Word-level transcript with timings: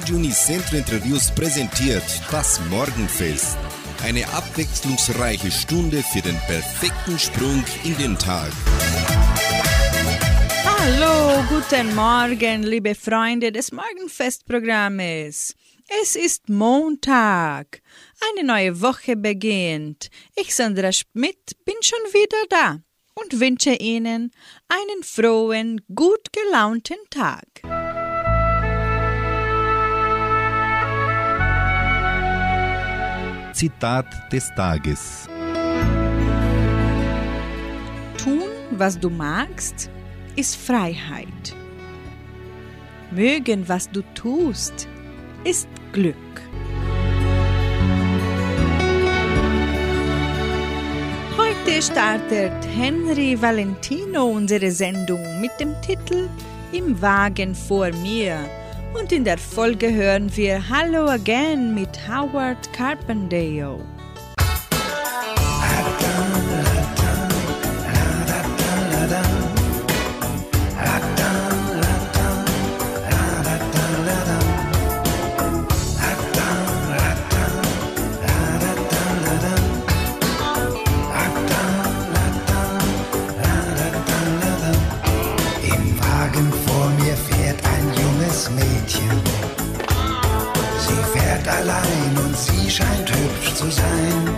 Radio 0.00 0.16
Unicentro 0.16 0.78
Interviews 0.78 1.30
präsentiert 1.30 2.02
das 2.30 2.58
Morgenfest. 2.70 3.58
Eine 4.02 4.26
abwechslungsreiche 4.28 5.50
Stunde 5.50 6.02
für 6.02 6.22
den 6.22 6.36
perfekten 6.46 7.18
Sprung 7.18 7.62
in 7.84 7.94
den 7.98 8.16
Tag. 8.16 8.50
Hallo, 10.64 11.44
guten 11.50 11.94
Morgen, 11.94 12.62
liebe 12.62 12.94
Freunde 12.94 13.52
des 13.52 13.72
Morgenfestprogrammes. 13.72 15.54
Es 16.02 16.16
ist 16.16 16.48
Montag. 16.48 17.82
Eine 18.32 18.46
neue 18.46 18.80
Woche 18.80 19.16
beginnt. 19.16 20.08
Ich, 20.34 20.54
Sandra 20.54 20.92
Schmidt, 20.92 21.62
bin 21.66 21.76
schon 21.82 21.98
wieder 22.14 22.38
da 22.48 22.78
und 23.14 23.38
wünsche 23.38 23.74
Ihnen 23.74 24.30
einen 24.66 25.02
frohen, 25.02 25.82
gut 25.94 26.32
gelaunten 26.32 26.96
Tag. 27.10 27.79
Zitat 33.60 34.06
des 34.32 34.48
Tages. 34.54 35.28
Tun, 38.16 38.48
was 38.70 38.98
du 38.98 39.10
magst, 39.10 39.90
ist 40.34 40.56
Freiheit. 40.56 41.54
Mögen, 43.10 43.68
was 43.68 43.90
du 43.90 44.00
tust, 44.14 44.88
ist 45.44 45.68
Glück. 45.92 46.16
Heute 51.36 51.82
startet 51.82 52.66
Henry 52.74 53.36
Valentino 53.42 54.24
unsere 54.24 54.70
Sendung 54.70 55.20
mit 55.38 55.50
dem 55.60 55.74
Titel 55.82 56.30
Im 56.72 56.98
Wagen 57.02 57.54
vor 57.54 57.90
mir. 57.92 58.38
Und 58.94 59.12
in 59.12 59.24
der 59.24 59.38
Folge 59.38 59.92
hören 59.92 60.36
wir 60.36 60.62
Hello 60.68 61.06
Again 61.06 61.74
mit 61.74 62.08
Howard 62.08 62.72
Carpendale. 62.72 63.78
Allein 91.70 92.24
und 92.24 92.36
sie 92.36 92.70
scheint 92.70 93.10
hübsch 93.10 93.54
zu 93.54 93.70
sein. 93.70 94.36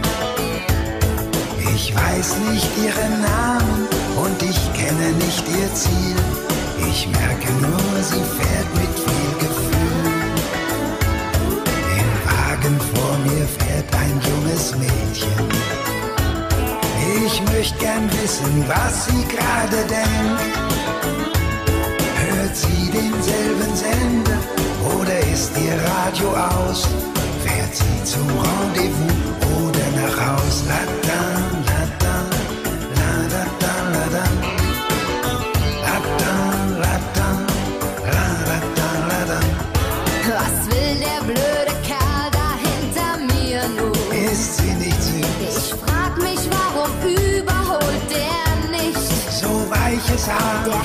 Ich 1.74 1.94
weiß 1.94 2.36
nicht 2.50 2.70
ihren 2.84 3.20
Namen 3.22 3.88
und 4.16 4.42
ich 4.42 4.60
kenne 4.74 5.12
nicht 5.24 5.44
ihr 5.48 5.74
Ziel. 5.74 6.16
Ich 6.88 7.08
merke 7.08 7.52
nur, 7.60 8.02
sie 8.02 8.24
fährt 8.36 8.70
mit 8.74 8.94
viel 9.04 9.32
Gefühl. 9.44 10.12
Im 12.00 12.10
Wagen 12.28 12.78
vor 12.94 13.16
mir 13.26 13.46
fährt 13.46 13.88
ein 13.94 14.20
junges 14.30 14.74
Mädchen. 14.76 15.48
Ich 17.24 17.42
möchte 17.52 17.78
gern 17.78 18.10
wissen, 18.20 18.64
was 18.68 19.06
sie 19.06 19.24
gerade 19.34 19.78
denkt. 19.88 20.42
Hört 22.16 22.56
sie 22.56 22.90
denselben 22.90 23.74
Sender 23.74 24.38
oder 24.98 25.18
ist 25.32 25.52
ihr 25.56 25.76
Radio 25.88 26.28
aus? 26.34 26.88
Fährt 27.44 27.74
sie 27.74 28.04
zum 28.04 28.26
Rendezvous 28.28 29.12
oder 29.58 29.86
nach 30.00 30.16
Haus? 30.26 30.56
La 30.68 30.82
da, 31.08 31.22
la 31.68 31.80
da, 32.02 32.16
la 32.98 33.12
da 33.32 33.42
da, 33.62 33.74
la 33.94 34.04
da. 34.14 34.24
La 35.84 35.96
da, 36.20 36.34
la 36.82 36.94
da, 37.16 37.28
la 38.14 38.26
da 38.48 38.56
da, 38.78 38.88
la 39.08 39.20
da. 39.30 39.38
Was 40.38 40.56
will 40.70 40.94
der 41.06 41.20
blöde 41.24 41.74
Kerl 41.88 42.26
da 42.38 42.48
hinter 42.66 43.12
mir 43.34 43.60
nun? 43.76 43.92
Ist 44.30 44.58
sie 44.58 44.74
nicht 44.74 45.02
süß? 45.02 45.56
Ich 45.56 45.74
frag 45.82 46.12
mich, 46.18 46.42
warum 46.56 46.90
überholt 47.02 48.06
der 48.10 48.46
nicht? 48.70 49.04
So 49.40 49.50
weiches 49.70 50.22
Haar. 50.28 50.64
Der 50.66 50.82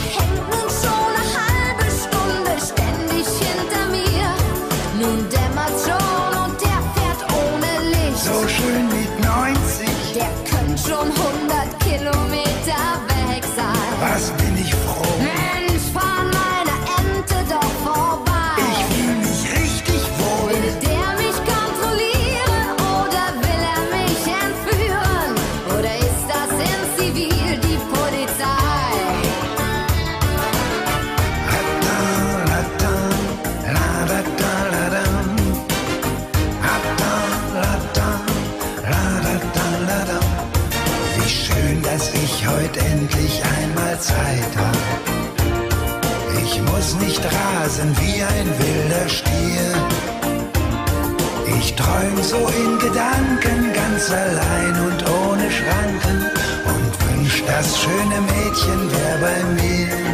allein 54.12 54.75
und 54.79 55.09
ohne 55.09 55.50
Schranken 55.51 56.25
und 56.66 56.91
wünsch, 57.09 57.44
das 57.45 57.79
schöne 57.79 58.22
Mädchen 58.22 58.91
wär 58.91 59.18
bei 59.19 59.44
mir. 59.62 60.06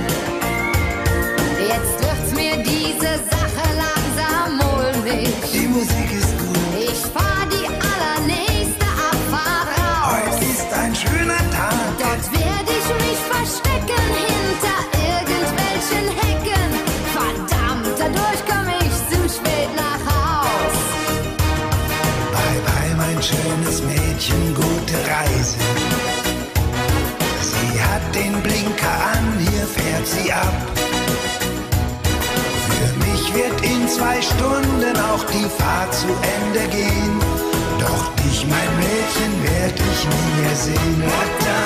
Sie 30.16 30.32
ab. 30.32 30.54
Für 32.70 32.94
mich 33.06 33.34
wird 33.34 33.62
in 33.64 33.88
zwei 33.88 34.22
Stunden 34.22 34.96
auch 35.12 35.24
die 35.26 35.50
Fahrt 35.58 35.94
zu 35.94 36.08
Ende 36.38 36.68
gehen. 36.70 37.20
Doch 37.80 38.04
dich, 38.24 38.46
mein 38.48 38.72
Mädchen, 38.78 39.32
werd 39.44 39.78
ich 39.80 40.00
nie 40.14 40.42
mehr 40.42 40.56
sehen. 40.56 41.04
La 41.04 41.24
da, 41.46 41.64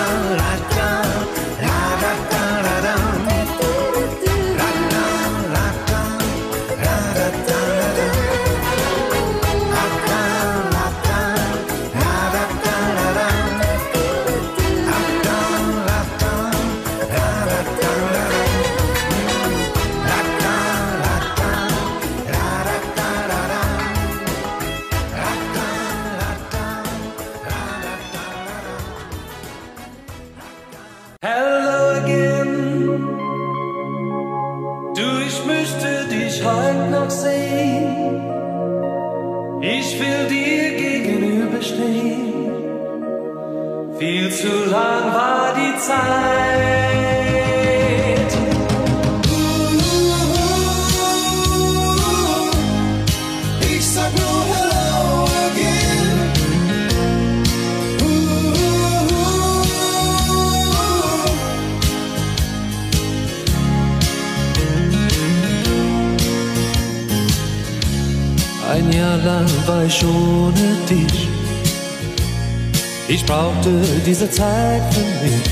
diese 74.07 74.31
Zeit 74.31 74.81
für 74.93 75.25
mich. 75.25 75.43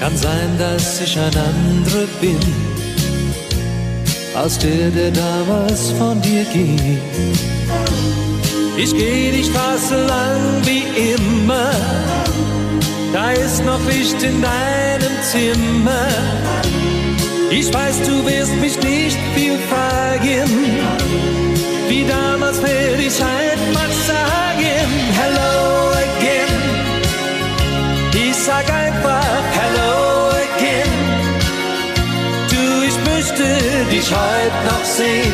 Kann 0.00 0.16
sein, 0.16 0.50
dass 0.58 1.00
ich 1.02 1.18
ein 1.18 1.36
anderer 1.52 2.06
bin, 2.22 2.40
als 4.34 4.58
der, 4.58 4.90
der 4.90 5.10
damals 5.10 5.90
von 5.98 6.22
dir 6.22 6.44
ging. 6.44 6.98
Ich 8.78 8.94
geh 8.96 9.30
die 9.30 9.44
Straße 9.44 10.06
lang 10.06 10.40
wie 10.64 10.84
immer, 11.12 11.70
da 13.12 13.30
ist 13.32 13.62
noch 13.64 13.84
Licht 13.86 14.22
in 14.22 14.40
deinem 14.40 15.14
Zimmer. 15.22 16.08
Ich 17.50 17.72
weiß, 17.72 17.96
du 18.06 18.24
wirst 18.26 18.56
mich 18.56 18.76
nicht 18.82 19.18
viel 19.34 19.58
fragen, 19.70 20.50
wie 21.88 22.04
damals 22.06 22.62
werde 22.62 23.02
ich 23.02 23.22
einfach 23.22 23.92
sagen, 24.06 24.88
hello 25.20 25.83
again. 26.24 26.48
Ich 28.14 28.36
sag 28.36 28.66
einfach 28.70 29.42
hello 29.60 30.30
again. 30.46 30.92
Du, 32.50 32.64
ich 32.88 32.98
möchte 33.10 33.44
dich 33.90 34.10
heute 34.10 34.58
noch 34.70 34.84
sehen, 34.84 35.32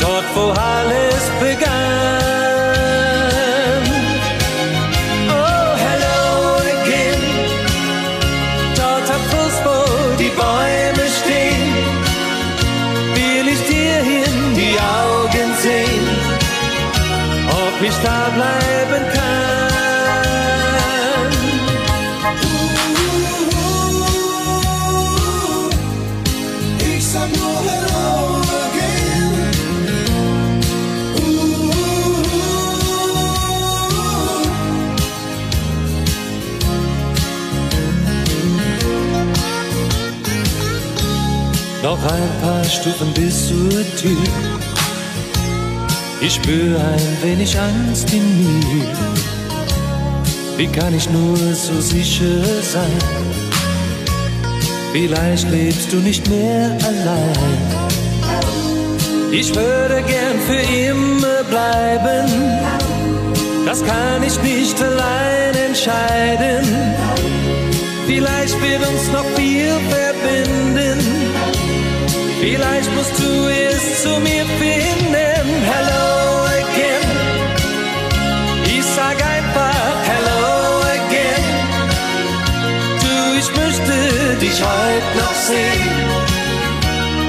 dort 0.00 0.24
wo 0.34 0.50
alles 0.50 1.24
begann. 1.40 1.87
Noch 42.00 42.12
ein 42.12 42.40
paar 42.40 42.64
Stufen 42.64 43.12
bis 43.14 43.48
zur 43.48 43.70
Tür. 43.96 44.22
Ich 46.20 46.34
spüre 46.34 46.78
ein 46.78 47.16
wenig 47.22 47.58
Angst 47.58 48.12
in 48.12 48.38
mir. 48.38 48.86
Wie 50.56 50.66
kann 50.66 50.94
ich 50.94 51.08
nur 51.10 51.36
so 51.54 51.80
sicher 51.80 52.44
sein? 52.62 52.98
Vielleicht 54.92 55.50
lebst 55.50 55.92
du 55.92 55.96
nicht 55.96 56.28
mehr 56.28 56.76
allein. 56.82 57.88
Ich 59.32 59.54
würde 59.54 60.02
gern 60.02 60.38
für 60.46 60.62
immer 60.90 61.44
bleiben. 61.50 62.28
Das 63.66 63.84
kann 63.84 64.22
ich 64.24 64.40
nicht 64.42 64.80
allein 64.82 65.54
entscheiden. 65.68 66.64
Vielleicht 68.06 68.60
wird 68.62 68.88
uns 68.88 69.12
noch 69.12 69.26
viel 69.36 69.74
verbinden. 69.90 71.27
Vielleicht 72.40 72.94
musst 72.94 73.18
du 73.18 73.48
es 73.48 74.02
zu 74.02 74.20
mir 74.20 74.44
finden. 74.62 75.46
Hello 75.72 76.44
again. 76.62 77.08
Ich 78.64 78.84
sag 78.84 79.16
einfach 79.36 79.96
hello 80.12 80.80
again. 80.98 81.44
Du, 83.02 83.38
ich 83.40 83.48
möchte 83.60 84.36
dich 84.40 84.62
heute 84.62 85.18
noch 85.18 85.34
sehen. 85.34 85.94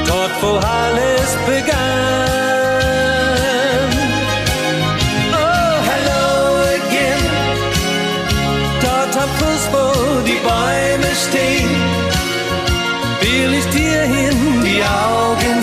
Dort, 0.07 0.31
wo 0.41 0.51
alles 0.57 1.37
begann. 1.47 2.28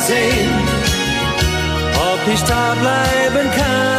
Sehen, 0.07 0.51
ob 2.13 2.33
ich 2.33 2.43
da 2.45 2.75
bleiben 2.81 3.51
kann. 3.51 3.96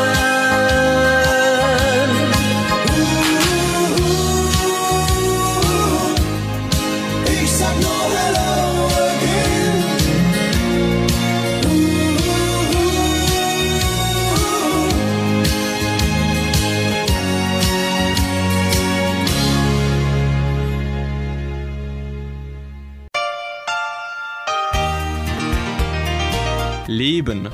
Leben. 27.18 27.50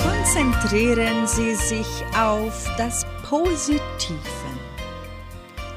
Konzentrieren 0.00 1.26
Sie 1.26 1.56
sich 1.56 1.88
auf 2.16 2.68
das 2.76 3.04
Positive. 3.28 3.80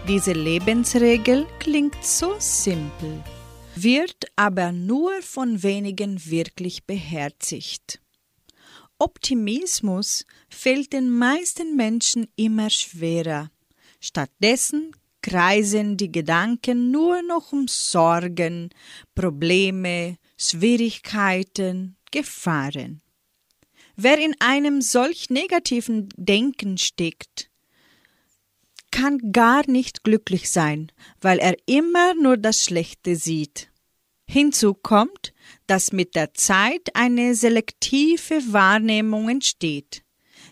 Diese 0.08 0.34
Lebensregel 0.34 1.48
klingt 1.58 2.04
so 2.04 2.36
simpel, 2.38 3.24
wird 3.76 4.26
aber 4.36 4.72
nur 4.72 5.12
von 5.24 5.64
wenigen 5.64 6.24
wirklich 6.24 6.86
beherzigt. 6.86 8.00
Optimismus 9.00 10.28
fällt 10.50 10.94
den 10.94 11.10
meisten 11.10 11.76
Menschen 11.76 12.28
immer 12.36 12.70
schwerer. 12.70 13.50
Stattdessen 14.00 14.92
kreisen 15.24 15.98
die 15.98 16.12
Gedanken 16.12 16.92
nur 16.92 17.24
noch 17.24 17.52
um 17.52 17.68
Sorgen, 17.68 18.70
Probleme, 19.16 20.18
Schwierigkeiten, 20.42 21.98
Gefahren. 22.10 23.02
Wer 23.96 24.18
in 24.18 24.36
einem 24.40 24.82
solch 24.82 25.30
negativen 25.30 26.10
Denken 26.18 26.80
steckt, 26.80 27.52
kann 28.90 29.32
gar 29.32 29.70
nicht 29.70 30.04
glücklich 30.04 30.50
sein, 30.50 30.92
weil 31.22 31.38
er 31.38 31.56
immer 31.68 32.16
nur 32.16 32.38
das 32.38 32.66
Schlechte 32.66 33.16
sieht. 33.16 33.72
Hinzu 34.26 34.74
kommt, 34.74 35.32
dass 35.68 35.92
mit 35.92 36.16
der 36.16 36.34
Zeit 36.34 36.90
eine 36.96 37.36
selektive 37.36 38.42
Wahrnehmung 38.52 39.30
entsteht. 39.30 40.04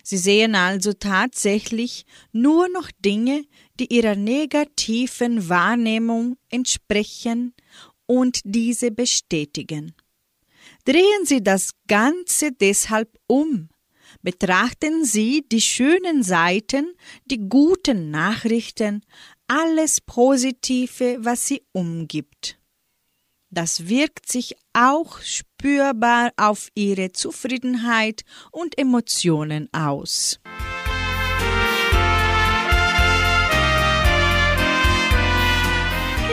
Sie 0.04 0.18
sehen 0.18 0.54
also 0.54 0.92
tatsächlich 0.92 2.06
nur 2.32 2.68
noch 2.68 2.90
Dinge, 3.04 3.44
die 3.80 3.92
ihrer 3.92 4.14
negativen 4.14 5.48
Wahrnehmung 5.48 6.36
entsprechen 6.48 7.54
und 8.10 8.40
diese 8.42 8.90
bestätigen. 8.90 9.94
Drehen 10.84 11.24
Sie 11.24 11.44
das 11.44 11.70
Ganze 11.86 12.50
deshalb 12.50 13.16
um. 13.28 13.68
Betrachten 14.20 15.04
Sie 15.04 15.44
die 15.46 15.60
schönen 15.60 16.24
Seiten, 16.24 16.92
die 17.26 17.38
guten 17.48 18.10
Nachrichten, 18.10 19.04
alles 19.46 20.00
Positive, 20.00 21.18
was 21.20 21.46
Sie 21.46 21.62
umgibt. 21.70 22.58
Das 23.48 23.88
wirkt 23.88 24.28
sich 24.28 24.56
auch 24.72 25.20
spürbar 25.20 26.32
auf 26.36 26.68
Ihre 26.74 27.12
Zufriedenheit 27.12 28.22
und 28.50 28.76
Emotionen 28.76 29.68
aus. 29.72 30.40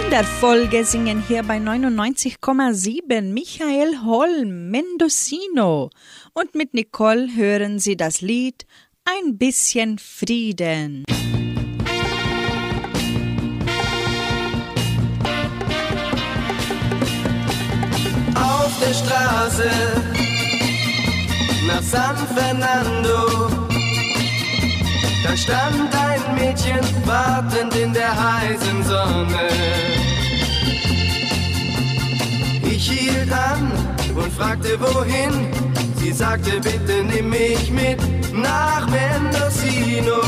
In 0.07 0.11
der 0.11 0.23
Folge 0.23 0.85
singen 0.85 1.21
hier 1.27 1.43
bei 1.43 1.57
99,7 1.57 3.33
Michael 3.33 4.05
Holm, 4.05 4.71
Mendocino 4.71 5.89
und 6.33 6.55
mit 6.55 6.73
Nicole 6.73 7.35
hören 7.35 7.79
Sie 7.79 7.97
das 7.97 8.21
Lied 8.21 8.65
Ein 9.03 9.37
bisschen 9.37 9.99
Frieden. 9.99 11.03
auf 18.33 18.79
der 18.79 18.93
Straße 18.93 19.69
nach 21.67 21.83
San 21.83 22.15
Fernando. 22.33 23.66
Da 25.27 25.35
stand 25.35 25.93
ein 25.93 26.35
Mädchen 26.35 26.79
wartend 27.05 27.75
in 27.75 27.91
der 27.91 28.11
heißen 28.11 28.83
Sonne. 28.83 29.49
Ich 32.63 32.89
hielt 32.89 33.31
an 33.31 33.71
und 34.15 34.31
fragte 34.31 34.79
wohin, 34.79 35.49
sie 35.97 36.13
sagte 36.13 36.61
bitte 36.61 37.03
nimm 37.03 37.29
mich 37.29 37.69
mit 37.71 37.99
nach 38.33 38.87
Mendocino. 38.87 40.21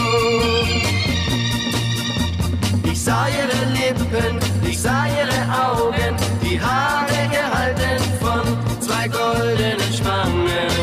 Ich 2.84 3.02
sah 3.02 3.28
ihre 3.28 3.72
Lippen, 3.72 4.38
ich 4.70 4.82
sah 4.82 5.06
ihre 5.06 5.42
Augen, 5.66 6.16
die 6.44 6.60
Haare 6.60 7.30
gehalten 7.32 8.04
von 8.20 8.82
zwei 8.82 9.08
goldenen 9.08 9.94
Spangen. 9.94 10.79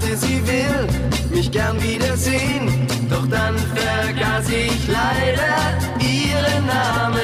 Sagte, 0.00 0.16
sie 0.16 0.46
will 0.46 0.86
mich 1.30 1.50
gern 1.50 1.82
wiedersehen, 1.82 2.86
doch 3.08 3.26
dann 3.28 3.56
vergaß 3.58 4.48
ich 4.48 4.88
leider 4.88 5.78
ihren 6.00 6.66
Namen. 6.66 7.16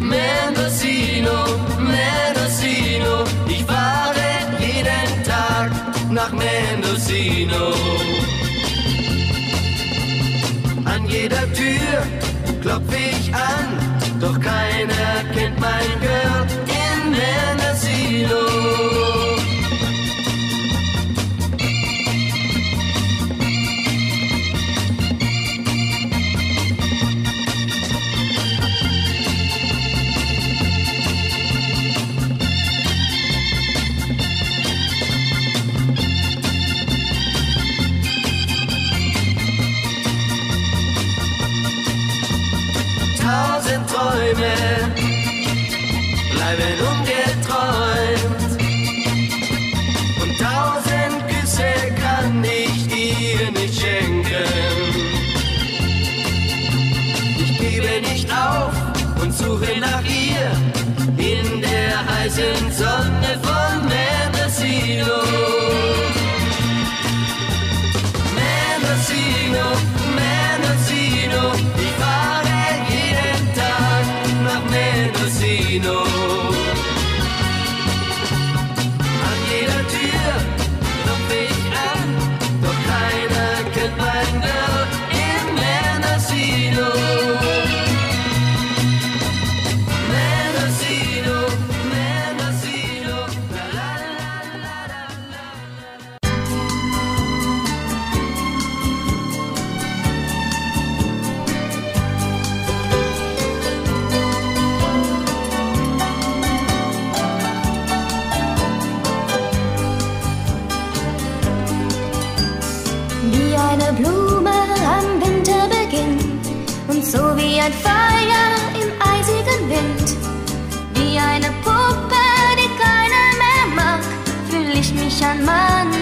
Mendocino, 0.00 1.44
Mendocino, 1.78 3.24
ich 3.48 3.64
fahre 3.64 4.14
jeden 4.60 5.24
Tag 5.24 5.70
nach 6.10 6.32
Mendocino. 6.32 7.97
Bleiben 46.56 46.77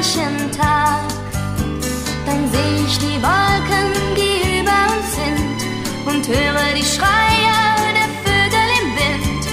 manchen 0.07 0.51
Tag. 0.53 1.03
Dann 2.27 2.51
seh 2.53 2.85
ich 2.87 2.99
die 2.99 3.19
Wolken, 3.23 3.89
die 4.17 4.61
über 4.61 4.79
uns 4.95 5.09
sind 5.15 5.59
und 6.07 6.29
höre 6.29 6.75
die 6.75 6.85
Schreie 6.85 7.59
der 7.99 8.11
Vögel 8.25 8.69
im 8.81 8.89
Wind. 9.01 9.45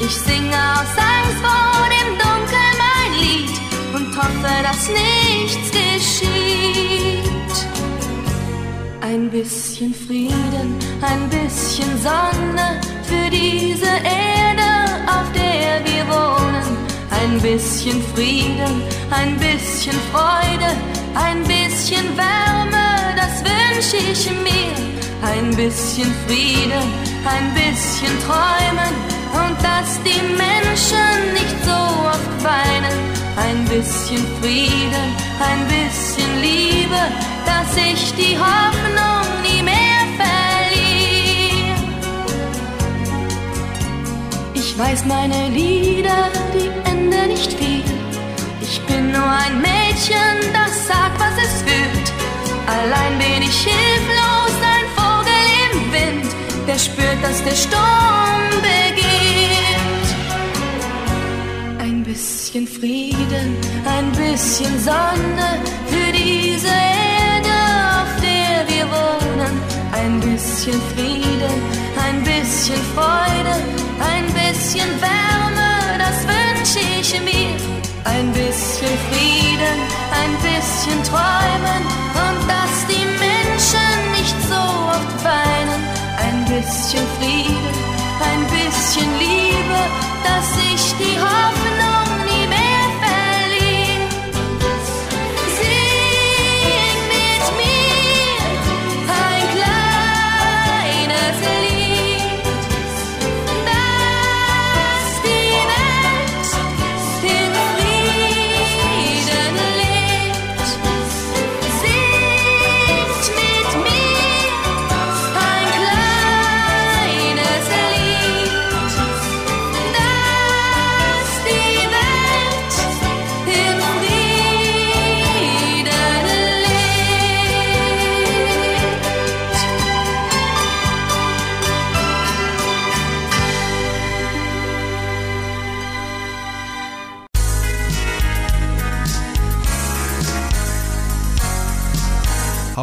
Ich 0.00 0.14
singe 0.16 0.56
aus 0.74 0.92
Angst 1.12 1.40
vor 1.46 1.88
dem 1.96 2.10
Dunkel 2.22 2.68
mein 2.84 3.12
Lied 3.20 3.56
und 3.94 4.16
hoffe, 4.16 4.54
dass 4.62 4.88
nichts 4.88 5.70
geschieht. 5.70 7.22
Ein 9.00 9.30
bisschen 9.30 9.94
Frieden, 9.94 10.78
ein 11.00 11.28
bisschen 11.30 11.90
Sonne 12.02 12.80
für 13.02 13.30
diese 13.30 13.86
Erde, 13.86 14.41
Ein 17.32 17.40
bisschen 17.40 18.02
Frieden, 18.14 18.82
ein 19.10 19.38
bisschen 19.38 19.98
Freude, 20.12 20.70
ein 21.14 21.42
bisschen 21.44 22.04
Wärme, 22.14 23.16
das 23.16 23.42
wünsche 23.42 23.96
ich 23.96 24.30
mir. 24.42 24.76
Ein 25.22 25.48
bisschen 25.56 26.12
Frieden, 26.26 26.84
ein 27.24 27.54
bisschen 27.54 28.12
Träumen 28.26 28.94
und 29.32 29.56
dass 29.64 29.98
die 30.02 30.20
Menschen 30.36 31.32
nicht 31.32 31.56
so 31.64 31.80
oft 32.06 32.44
weinen. 32.44 32.98
Ein 33.38 33.64
bisschen 33.64 34.22
Frieden, 34.42 35.08
ein 35.40 35.66
bisschen 35.68 36.42
Liebe, 36.42 37.00
dass 37.46 37.74
ich 37.78 38.12
die 38.12 38.36
Hoffnung 38.36 39.41
Ich 44.74 44.78
weiß 44.78 45.04
meine 45.04 45.50
Lieder, 45.50 46.30
die 46.54 46.70
enden 46.90 47.28
nicht 47.28 47.52
viel. 47.52 47.84
Ich 48.62 48.80
bin 48.86 49.12
nur 49.12 49.22
ein 49.22 49.60
Mädchen, 49.60 50.50
das 50.54 50.86
sagt, 50.88 51.20
was 51.20 51.36
es 51.44 51.60
fühlt. 51.60 52.12
Allein 52.66 53.18
bin 53.18 53.42
ich 53.42 53.66
hilflos, 53.66 54.54
ein 54.74 54.86
Vogel 54.96 55.44
im 55.66 55.92
Wind, 55.92 56.34
der 56.66 56.78
spürt, 56.78 57.22
dass 57.22 57.44
der 57.44 57.54
Sturm 57.54 58.48
beginnt. 58.62 60.08
Ein 61.78 62.02
bisschen 62.02 62.66
Frieden, 62.66 63.54
ein 63.84 64.10
bisschen 64.12 64.80
Sonne 64.80 65.60
für 65.86 66.12
diese 66.12 66.72
Erde, 67.28 67.56
auf 68.00 68.10
der 68.22 68.66
wir 68.72 68.86
wohnen. 68.90 69.60
Ein 69.92 70.18
bisschen 70.20 70.80
Frieden, 70.96 71.71
bisschen 72.40 72.82
Freude, 72.94 73.54
ein 74.00 74.26
bisschen 74.32 74.88
Wärme, 75.00 75.98
das 75.98 76.18
wünsche 76.26 76.80
ich 77.00 77.20
mir. 77.20 77.56
Ein 78.04 78.32
bisschen 78.32 78.94
Frieden, 79.08 79.78
ein 80.20 80.32
bisschen 80.46 80.98
Träumen 81.04 81.82
und 82.24 82.38
dass 82.48 82.74
die 82.88 83.06
Menschen 83.26 83.92
nicht 84.16 84.36
so 84.48 84.62
oft 84.96 85.24
weinen. 85.24 85.80
Ein 86.24 86.44
bisschen 86.44 87.06
Frieden, 87.18 87.74
ein 88.30 88.42
bisschen 88.54 89.08
Liebe, 89.18 89.80
dass 90.24 90.48
ich 90.72 90.94
die 90.98 91.18
Hoffnung 91.20 92.01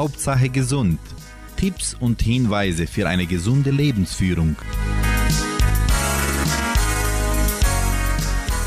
Hauptsache 0.10 0.50
gesund. 0.50 1.00
Tipps 1.56 1.96
und 2.00 2.20
Hinweise 2.20 2.88
für 2.88 3.08
eine 3.08 3.28
gesunde 3.28 3.70
Lebensführung. 3.70 4.56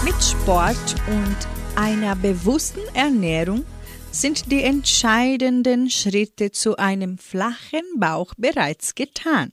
Mit 0.04 0.14
Sport 0.22 0.94
und 1.08 1.37
einer 1.75 2.14
bewussten 2.14 2.82
Ernährung 2.94 3.64
sind 4.12 4.52
die 4.52 4.62
entscheidenden 4.62 5.90
Schritte 5.90 6.52
zu 6.52 6.76
einem 6.76 7.18
flachen 7.18 7.82
Bauch 7.96 8.34
bereits 8.37 8.94
getan. 8.94 9.50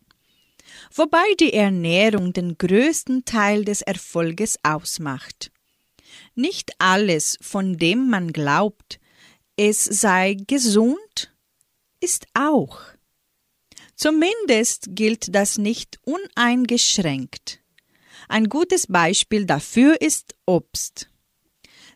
Wobei 0.94 1.26
die 1.40 1.54
Ernährung 1.54 2.34
den 2.34 2.56
größten 2.60 3.26
Teil 3.26 3.66
des 3.66 3.82
Erfolges 3.82 4.60
ausmacht. 4.62 5.52
Nicht 6.36 6.72
alles, 6.78 7.40
von 7.42 7.78
dem 7.78 8.12
man 8.12 8.32
glaubt, 8.32 9.00
es 9.58 9.84
sei 9.84 10.38
gesund, 10.46 11.34
ist 12.00 12.28
auch. 12.34 12.82
Zumindest 13.96 14.90
gilt 14.92 15.36
das 15.36 15.58
nicht 15.58 16.00
uneingeschränkt. 16.04 17.60
Ein 18.28 18.48
gutes 18.48 18.88
Beispiel 18.88 19.46
dafür 19.46 20.00
ist 20.02 20.36
Obst. 20.46 21.10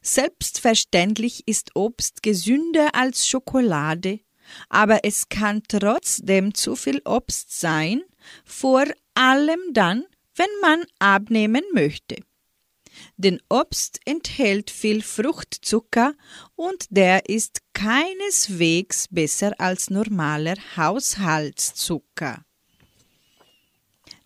Selbstverständlich 0.02 1.48
ist 1.48 1.76
Obst 1.76 2.24
gesünder 2.24 2.94
als 2.94 3.28
Schokolade, 3.28 4.20
aber 4.68 5.06
es 5.06 5.30
kann 5.30 5.64
trotzdem 5.68 6.54
zu 6.54 6.76
viel 6.76 7.02
Obst 7.06 7.58
sein, 7.58 8.04
vor 8.44 8.86
allem 9.14 9.62
dann, 9.72 10.04
wenn 10.36 10.50
man 10.62 10.84
abnehmen 11.00 11.64
möchte 11.74 12.18
denn 13.18 13.42
Obst 13.50 14.00
enthält 14.06 14.70
viel 14.70 15.02
Fruchtzucker 15.02 16.14
und 16.56 16.86
der 16.90 17.30
ist 17.30 17.62
keineswegs 17.74 19.08
besser 19.10 19.54
als 19.60 19.90
normaler 19.90 20.56
Haushaltszucker. 20.76 22.46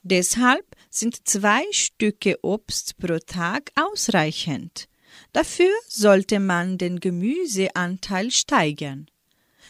Deshalb 0.04 0.66
sind 0.90 1.28
zwei 1.28 1.64
Stücke 1.72 2.38
Obst 2.42 2.98
pro 2.98 3.20
Tag 3.20 3.72
ausreichend. 3.76 4.88
Dafür 5.34 5.72
sollte 5.88 6.40
man 6.40 6.78
den 6.78 7.00
Gemüseanteil 7.00 8.32
steigern. 8.32 9.08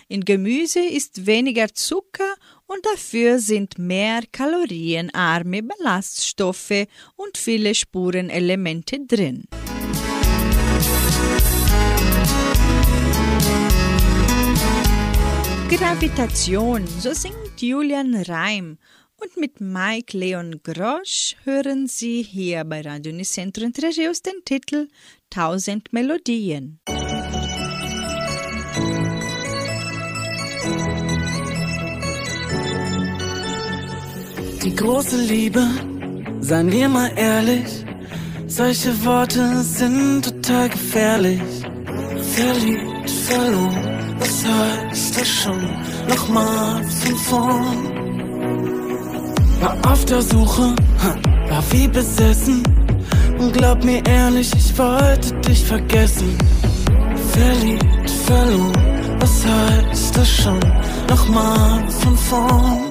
In 0.08 0.24
Gemüse 0.24 0.80
ist 0.80 1.26
weniger 1.26 1.74
Zucker 1.74 2.36
und 2.68 2.86
dafür 2.86 3.40
sind 3.40 3.80
mehr 3.80 4.22
kalorienarme 4.32 5.64
Ballaststoffe 5.64 6.86
und 7.16 7.38
viele 7.38 7.74
Spurenelemente 7.74 9.00
drin. 9.06 9.46
Gravitation, 15.70 16.88
so 16.88 17.14
singt 17.14 17.62
Julian 17.62 18.16
Reim. 18.16 18.78
Und 19.20 19.36
mit 19.36 19.60
Mike 19.60 20.18
Leon 20.18 20.62
Grosch 20.64 21.36
hören 21.44 21.88
Sie 21.88 22.22
hier 22.22 22.64
bei 22.64 22.82
Radio 22.82 23.12
Nicentro 23.12 23.64
Entre 23.64 23.90
den 23.90 24.46
Titel 24.46 24.88
Tausend 25.30 25.92
Melodien. 25.92 26.80
Die 34.68 34.76
große 34.76 35.16
Liebe, 35.16 35.66
seien 36.42 36.70
wir 36.70 36.90
mal 36.90 37.10
ehrlich, 37.16 37.86
solche 38.48 38.92
Worte 39.06 39.64
sind 39.64 40.26
total 40.26 40.68
gefährlich. 40.68 41.42
Verliebt, 42.36 43.10
verloren, 43.10 44.18
was 44.20 44.46
heißt 44.46 45.22
das 45.22 45.28
schon? 45.30 45.64
Nochmal 46.10 46.84
von 46.84 47.16
vorn. 47.16 47.78
War 49.62 49.78
auf 49.90 50.04
der 50.04 50.22
Suche, 50.22 50.76
war 51.48 51.64
wie 51.72 51.88
besessen. 51.88 52.62
Und 53.40 53.54
glaub 53.54 53.86
mir 53.86 54.06
ehrlich, 54.06 54.52
ich 54.54 54.78
wollte 54.78 55.34
dich 55.48 55.64
vergessen. 55.64 56.38
Verliebt, 57.32 58.10
verloren, 58.26 59.18
was 59.22 59.46
heißt 59.46 60.18
das 60.18 60.30
schon? 60.30 60.60
Nochmal 61.08 61.90
von 61.90 62.18
vorn. 62.18 62.87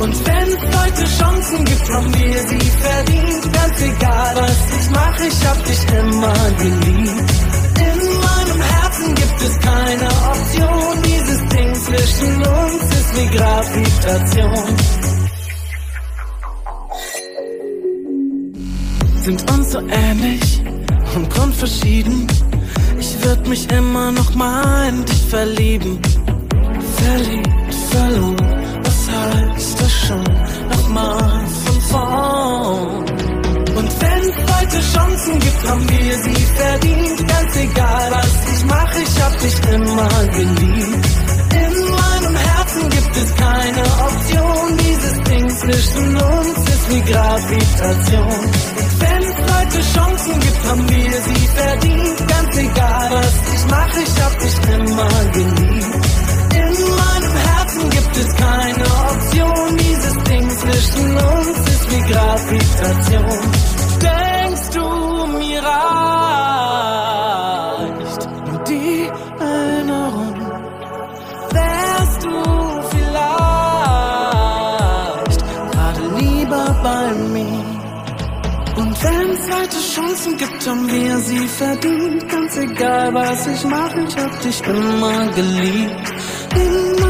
Und 0.00 0.26
wenn 0.26 0.48
es 0.48 0.64
heute 0.80 1.04
Chancen 1.18 1.64
gibt, 1.64 1.90
haben 1.90 2.14
wir 2.14 2.38
sie 2.48 2.70
verdient. 2.70 3.52
Ganz 3.52 3.82
egal, 3.82 4.36
was 4.36 4.58
ich 4.78 4.90
mache, 4.90 5.26
ich 5.26 5.46
hab 5.46 5.64
dich 5.64 5.82
immer 5.98 6.50
geliebt. 6.58 7.30
In 7.78 7.98
meinem 8.26 8.60
Herzen 8.62 9.14
gibt 9.14 9.42
es 9.42 9.58
keine 9.60 10.08
Option. 10.30 11.02
Dieses 11.02 11.38
Ding 11.48 11.74
zwischen 11.74 12.36
uns 12.36 12.84
ist 12.98 13.16
wie 13.16 13.36
Gravitation. 13.36 14.76
Sind 19.22 19.50
uns 19.50 19.72
so 19.72 19.80
ähnlich 19.80 20.62
und 21.14 21.30
grundverschieden. 21.30 22.26
Ich 22.98 23.24
würd 23.24 23.48
mich 23.48 23.70
immer 23.70 24.12
noch 24.12 24.34
mal 24.34 24.88
in 24.88 25.04
dich 25.04 25.22
verlieben. 25.28 25.98
Verliebt, 26.96 27.74
verloren 27.90 28.65
heißt 29.16 29.80
das 29.80 29.92
schon 29.92 30.24
nochmal 30.68 31.46
von 31.64 31.80
vorn. 31.90 33.04
Und 33.76 34.00
wenn 34.00 34.22
es 34.30 34.36
heute 34.54 34.78
Chancen 34.94 35.38
gibt, 35.38 35.68
haben 35.68 35.88
wir 35.88 36.18
sie 36.18 36.46
verdient. 36.60 37.28
Ganz 37.28 37.56
egal, 37.56 38.10
was 38.10 38.34
ich 38.54 38.64
mache, 38.64 38.98
ich 39.02 39.22
hab 39.22 39.38
dich 39.40 39.56
immer 39.74 40.26
geliebt. 40.38 41.06
In 41.52 41.74
meinem 41.90 42.36
Herzen 42.36 42.90
gibt 42.90 43.16
es 43.16 43.34
keine 43.36 43.82
Option. 44.08 44.76
Dieses 44.78 45.20
Ding 45.28 45.48
zwischen 45.48 46.16
uns 46.16 46.58
ist 46.58 46.90
wie 46.90 47.02
Gravitation. 47.12 48.40
Und 48.80 49.00
wenn 49.00 49.22
es 49.22 49.36
heute 49.54 49.78
Chancen 49.94 50.40
gibt, 50.40 50.64
haben 50.68 50.88
wir 50.88 51.12
sie 51.28 51.48
verdient. 51.54 52.28
Ganz 52.28 52.56
egal, 52.56 53.10
was 53.12 53.34
ich 53.54 53.70
mache, 53.70 54.00
ich 54.00 54.22
hab 54.22 54.38
dich 54.38 54.56
immer 54.74 55.24
geliebt. 55.32 56.06
In 56.54 56.96
meinem 56.96 57.15
Herzen 57.36 57.90
gibt 57.90 58.16
es 58.16 58.34
keine 58.34 58.84
Option. 58.84 59.76
Dieses 59.76 60.16
Ding 60.24 60.50
zwischen 60.50 61.16
uns 61.16 61.58
ist 61.68 61.90
wie 61.90 62.02
Gravitation. 62.12 63.40
Denkst 64.00 64.70
du, 64.74 64.84
mir 65.38 65.62
reicht 65.62 65.82
nur 68.46 68.58
die 68.64 69.10
Erinnerung? 69.40 70.34
Wärst 71.50 72.24
du 72.24 72.34
vielleicht 72.90 73.30
gerade 75.72 76.04
lieber 76.18 76.66
bei 76.82 77.04
mir? 77.34 77.64
Und 78.76 78.94
wenn 79.04 79.30
es 79.30 79.40
zweite 79.46 79.80
Chancen 79.94 80.36
gibt, 80.36 80.66
haben 80.68 80.86
wir 80.90 81.18
sie 81.18 81.48
verdient. 81.48 82.28
Ganz 82.28 82.56
egal, 82.58 83.14
was 83.14 83.46
ich 83.46 83.64
mache, 83.64 84.00
ich 84.06 84.16
hab 84.16 84.40
dich 84.42 84.62
immer 84.66 85.26
geliebt. 85.32 86.12
Meinem 86.54 87.05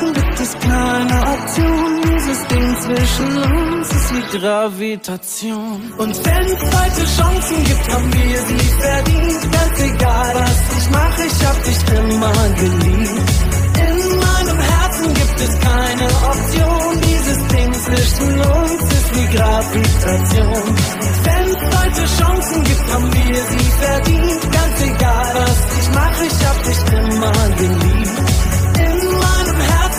Herzen 0.00 0.14
gibt 0.14 0.40
es 0.40 0.58
keine 0.58 1.20
Option. 1.20 2.02
Dieses 2.02 2.46
Ding 2.46 2.76
zwischen 2.80 3.36
uns 3.36 3.88
ist 3.90 4.14
wie 4.14 4.38
Gravitation. 4.38 5.92
Und 5.98 6.26
wenn 6.26 6.44
es 6.44 6.58
zweite 6.58 7.04
Chancen 7.16 7.64
gibt, 7.64 7.92
haben 7.92 8.12
wir 8.12 8.38
sie 8.38 8.68
verdient. 8.80 9.52
Ganz 9.52 9.80
egal, 9.80 10.34
was 10.34 10.78
ich 10.78 10.90
mache, 10.90 11.22
ich 11.26 11.46
hab 11.46 11.64
dich 11.64 11.78
immer 11.98 12.48
geliebt. 12.56 13.30
In 13.76 14.18
meinem 14.18 14.58
Herzen 14.58 15.14
gibt 15.14 15.40
es 15.40 15.60
keine 15.60 16.06
Option. 16.30 17.00
Dieses 17.02 17.46
Ding 17.48 17.72
zwischen 17.74 18.40
uns 18.40 18.82
ist 18.82 19.16
wie 19.16 19.36
Gravitation. 19.36 20.76
Wenn 21.24 21.44
es 21.44 21.58
zweite 21.70 22.22
Chancen 22.22 22.64
gibt, 22.64 22.92
haben 22.92 23.12
wir 23.12 23.34
sie 23.34 23.70
verdient. 23.80 24.52
Ganz 24.52 24.82
egal, 24.82 25.34
was 25.34 25.58
ich 25.80 25.94
mache, 25.94 26.24
ich 26.24 26.46
hab 26.46 26.62
dich 26.64 26.78
immer 26.92 27.56
geliebt. 27.56 28.49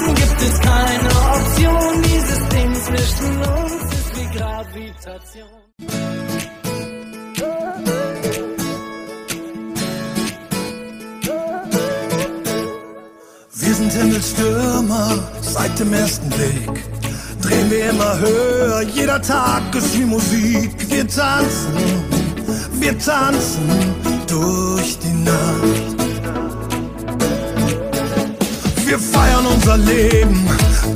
Herzen 0.02 0.16
gibt 0.16 0.42
es 0.42 0.60
keine 0.60 1.10
Option. 1.10 2.04
Dieses 2.04 2.50
Ding 2.50 2.76
zwischen 2.76 3.38
uns 3.38 3.94
ist 3.94 4.12
wie 4.16 4.38
Gravitation. 4.38 5.48
Wir 13.54 13.76
sind 13.76 13.92
Himmelstürmer 13.92 15.20
seit 15.42 15.80
dem 15.80 15.94
ersten 15.94 16.30
Blick. 16.30 16.84
Drehen 17.42 17.72
wir 17.72 17.90
immer 17.90 18.20
höher, 18.20 18.82
jeder 18.82 19.22
Tag 19.22 19.64
ist 19.76 19.98
wie 19.98 20.06
Musik. 20.06 20.90
Wir 20.90 21.08
tanzen, 21.08 21.74
wir 22.80 22.98
tanzen 23.00 23.70
durch 24.28 24.98
die 25.00 25.24
Nacht. 25.24 25.91
Wir 28.92 29.00
feiern 29.00 29.46
unser 29.46 29.78
Leben, 29.78 30.46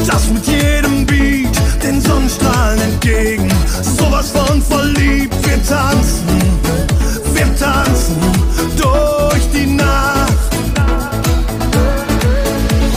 das 0.06 0.28
mit 0.28 0.46
jedem 0.46 1.06
Beat, 1.06 1.58
den 1.82 2.02
Sonnenstrahlen 2.02 2.82
entgegen. 2.82 3.50
Sowas 3.98 4.32
von 4.32 4.62
verliebt, 4.62 5.34
wir 5.48 5.64
tanzen, 5.64 6.28
wir 7.34 7.56
tanzen 7.56 8.18
durch 8.76 9.50
die 9.54 9.68
Nacht. 9.68 10.34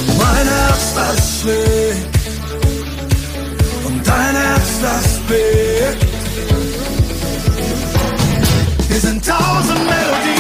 Und 0.09 0.19
mein 0.19 0.49
Herz, 0.49 0.95
das 0.97 1.43
schlägt, 1.43 2.19
und 3.87 4.05
dein 4.05 4.35
Herz, 4.35 4.81
das 4.83 5.21
bebt. 5.29 6.07
Wir 8.89 9.01
sind 9.01 9.25
tausend 9.25 9.79
Melodien. 9.79 10.38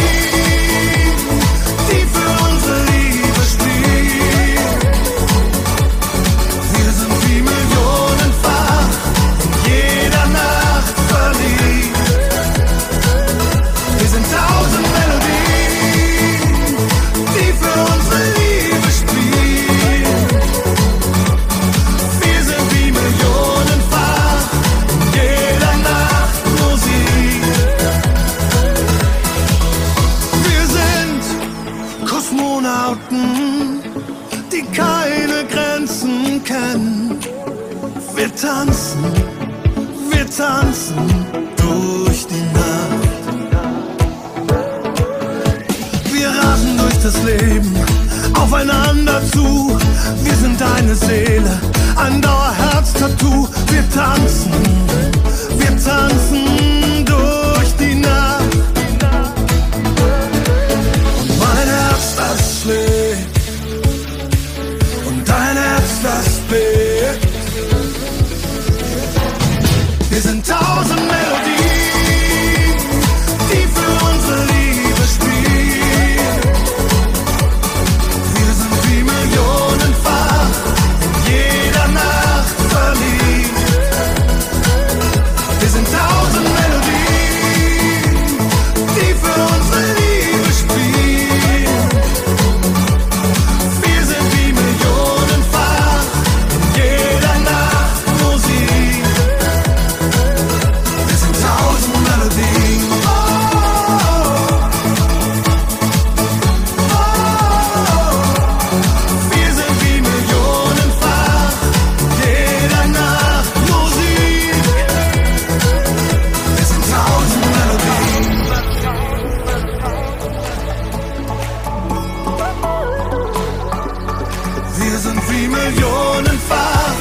Millionenfach 125.58 126.94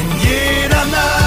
in 0.00 0.08
jeder 0.20 0.84
Nacht 0.86 1.19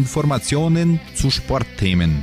Informationen 0.00 0.98
zu 1.14 1.30
Sportthemen. 1.30 2.22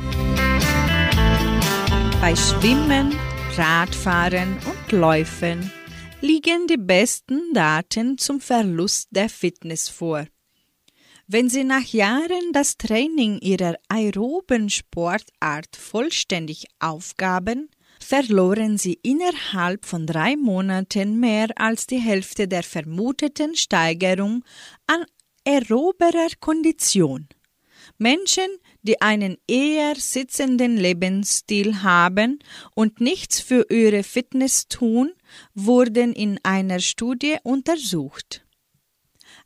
Bei 2.19 2.35
Schwimmen, 2.35 3.13
Radfahren 3.55 4.57
und 4.65 4.91
Läufen 4.91 5.71
liegen 6.19 6.65
die 6.65 6.77
besten 6.77 7.53
Daten 7.53 8.17
zum 8.17 8.41
Verlust 8.41 9.09
der 9.11 9.29
Fitness 9.29 9.89
vor. 9.89 10.25
Wenn 11.27 11.49
Sie 11.49 11.63
nach 11.63 11.83
Jahren 11.83 12.51
das 12.51 12.77
Training 12.77 13.37
Ihrer 13.41 13.75
aeroben 13.89 14.71
Sportart 14.71 15.75
vollständig 15.77 16.65
aufgaben, 16.79 17.69
verloren 17.99 18.79
Sie 18.79 18.97
innerhalb 19.03 19.85
von 19.85 20.07
drei 20.07 20.35
Monaten 20.35 21.19
mehr 21.19 21.49
als 21.55 21.85
die 21.85 21.99
Hälfte 21.99 22.47
der 22.47 22.63
vermuteten 22.63 23.55
Steigerung 23.55 24.43
an 24.87 25.05
aeroberer 25.45 26.29
Kondition. 26.39 27.27
Menschen, 27.97 28.47
die 28.83 29.01
einen 29.01 29.37
eher 29.47 29.95
sitzenden 29.95 30.77
Lebensstil 30.77 31.81
haben 31.81 32.39
und 32.75 33.01
nichts 33.01 33.39
für 33.39 33.65
ihre 33.69 34.03
Fitness 34.03 34.67
tun, 34.67 35.11
wurden 35.53 36.13
in 36.13 36.39
einer 36.43 36.79
Studie 36.79 37.37
untersucht. 37.43 38.45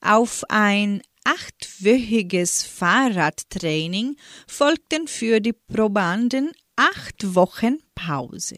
Auf 0.01 0.43
ein 0.49 1.01
achtwöchiges 1.23 2.63
Fahrradtraining 2.63 4.17
folgten 4.47 5.07
für 5.07 5.39
die 5.39 5.53
Probanden 5.53 6.51
acht 6.75 7.35
Wochen 7.35 7.77
Pause. 7.95 8.57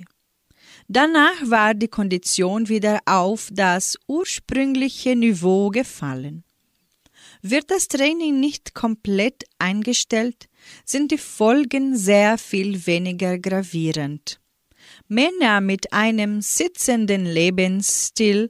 Danach 0.88 1.42
war 1.44 1.74
die 1.74 1.88
Kondition 1.88 2.68
wieder 2.68 3.00
auf 3.06 3.50
das 3.52 3.98
ursprüngliche 4.08 5.16
Niveau 5.16 5.70
gefallen. 5.70 6.44
Wird 7.46 7.72
das 7.72 7.90
Training 7.90 8.40
nicht 8.40 8.74
komplett 8.74 9.44
eingestellt, 9.60 10.48
sind 10.86 11.12
die 11.12 11.18
Folgen 11.18 11.98
sehr 11.98 12.38
viel 12.38 12.88
weniger 12.88 13.38
gravierend. 13.38 14.40
Männer 15.10 15.60
mit 15.60 15.92
einem 15.92 16.40
sitzenden 16.42 17.26
Lebensstil, 17.26 18.50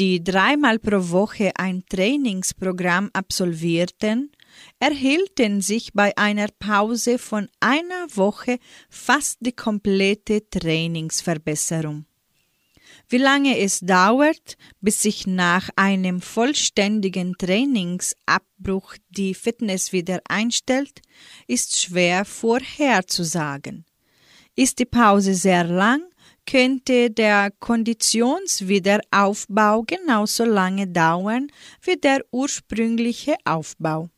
die 0.00 0.24
dreimal 0.24 0.80
pro 0.80 1.10
Woche 1.10 1.52
ein 1.54 1.84
Trainingsprogramm 1.88 3.08
absolvierten, 3.12 4.32
erhielten 4.80 5.60
sich 5.60 5.92
bei 5.92 6.16
einer 6.18 6.48
Pause 6.58 7.18
von 7.18 7.48
einer 7.60 8.08
Woche 8.16 8.58
fast 8.90 9.38
die 9.42 9.52
komplette 9.52 10.50
Trainingsverbesserung. 10.50 12.06
Wie 13.08 13.18
lange 13.18 13.58
es 13.58 13.80
dauert, 13.80 14.56
bis 14.80 15.02
sich 15.02 15.26
nach 15.26 15.70
einem 15.76 16.20
vollständigen 16.20 17.34
Trainingsabbruch 17.38 18.94
die 19.10 19.34
Fitness 19.34 19.92
wieder 19.92 20.20
einstellt, 20.28 21.02
ist 21.46 21.80
schwer 21.80 22.24
vorherzusagen. 22.24 23.84
Ist 24.56 24.78
die 24.78 24.86
Pause 24.86 25.34
sehr 25.34 25.64
lang, 25.64 26.00
könnte 26.46 27.10
der 27.10 27.50
Konditionswiederaufbau 27.58 29.82
genauso 29.82 30.44
lange 30.44 30.86
dauern 30.86 31.48
wie 31.82 31.96
der 31.96 32.24
ursprüngliche 32.30 33.34
Aufbau. 33.44 34.10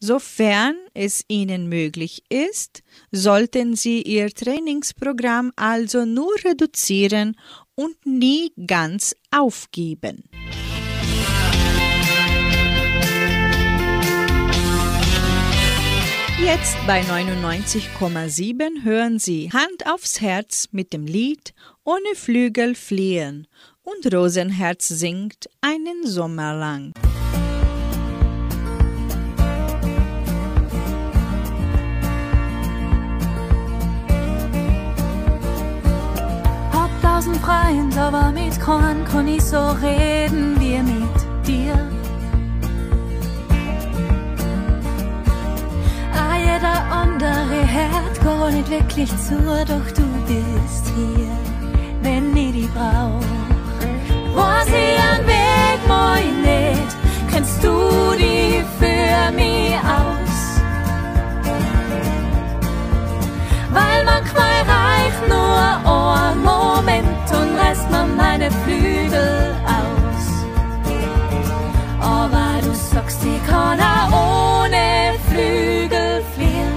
Sofern 0.00 0.76
es 0.94 1.24
Ihnen 1.26 1.68
möglich 1.68 2.22
ist, 2.28 2.84
sollten 3.10 3.74
Sie 3.74 4.02
Ihr 4.02 4.30
Trainingsprogramm 4.30 5.52
also 5.56 6.04
nur 6.04 6.32
reduzieren 6.44 7.36
und 7.78 7.94
nie 8.04 8.50
ganz 8.66 9.14
aufgeben. 9.30 10.24
Jetzt 16.42 16.76
bei 16.88 17.02
99,7 17.02 18.82
hören 18.82 19.20
Sie 19.20 19.50
Hand 19.52 19.86
aufs 19.86 20.20
Herz 20.20 20.68
mit 20.72 20.92
dem 20.92 21.06
Lied 21.06 21.54
Ohne 21.84 22.16
Flügel 22.16 22.74
fliehen 22.74 23.46
und 23.84 24.12
Rosenherz 24.12 24.88
singt 24.88 25.48
einen 25.60 26.04
Sommer 26.04 26.54
lang. 26.54 26.94
Freunde, 37.48 37.98
aber 37.98 38.30
mit 38.30 38.60
keinem 38.60 39.06
kann 39.06 39.26
ich 39.26 39.42
so 39.42 39.56
reden 39.82 40.60
wie 40.60 40.82
mit 40.82 41.46
dir. 41.46 41.78
Ah, 46.12 46.36
jeder 46.36 46.78
andere 46.92 47.56
hört 47.76 48.22
gar 48.22 48.50
nicht 48.50 48.68
wirklich 48.68 49.08
zu, 49.16 49.38
doch 49.66 49.90
du 49.96 50.06
bist 50.26 50.92
hier, 50.94 51.30
wenn 52.02 52.36
ich 52.36 52.52
dich 52.52 52.70
brauch. 52.74 53.24
Was 54.34 54.68
ich 54.68 54.98
an 55.10 55.26
Weg 55.26 55.80
nicht, 56.44 56.96
kennst 57.32 57.64
du 57.64 57.78
die 58.18 58.62
für 58.78 59.32
mich 59.32 59.74
aus. 59.96 60.60
Weil 63.72 64.04
manchmal 64.04 64.58
reicht 64.76 65.28
nur 65.30 65.94
ein 65.94 66.42
meine 68.38 68.50
Flügel 68.52 69.56
aus. 69.64 70.26
Aber 72.00 72.72
sagst, 72.72 73.20
ich 73.24 73.46
kann 73.46 73.80
auch 73.80 74.64
ohne 74.64 75.14
Flügel 75.28 76.22
fliehen. 76.34 76.72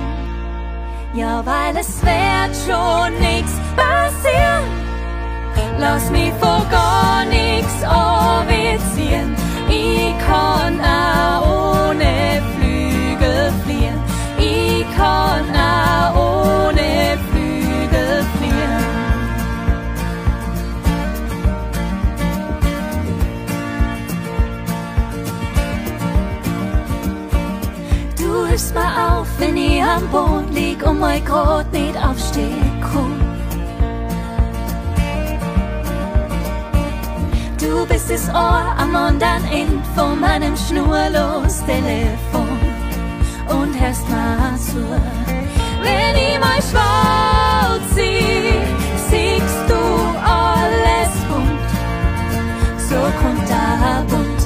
Ja, 1.13 1.45
weil 1.45 1.78
es 1.78 2.02
wird 2.02 2.56
schon 2.65 3.13
nix 3.19 3.52
passieren. 3.76 4.65
Lass 5.78 6.10
mich 6.10 6.34
vor 6.39 6.65
gar 6.71 7.26
nix 7.26 7.67
offizieren. 7.84 9.36
Ich 9.69 10.13
kann 10.26 10.80
auch 10.82 11.89
ohne 11.89 12.41
Flügel 12.56 12.61
Boden 30.12 30.52
lieg 30.54 30.86
und 30.86 31.00
mein 31.00 31.24
Grot 31.24 31.71
nicht 31.71 31.95
aufstehen 31.97 32.82
kann. 32.82 33.32
Du 37.58 37.86
bist 37.86 38.10
das 38.10 38.28
Ohr 38.30 38.76
am 38.78 38.95
anderen 38.95 39.45
Ende 39.52 39.84
von 39.95 40.19
meinem 40.19 40.56
schnurlos 40.58 41.63
Telefon 41.65 42.60
und 43.47 43.80
hörst 43.80 44.10
mal 44.10 44.58
zu. 44.58 44.84
Wenn 45.82 46.15
ich 46.15 46.39
mal 46.39 46.62
schwarz 46.69 47.95
sieh, 47.95 48.60
siehst 49.10 49.69
du 49.69 49.82
alles 50.24 51.12
bunt. 51.30 51.71
So 52.89 53.00
kommt 53.21 53.47
der 53.47 54.04
Bund. 54.10 54.41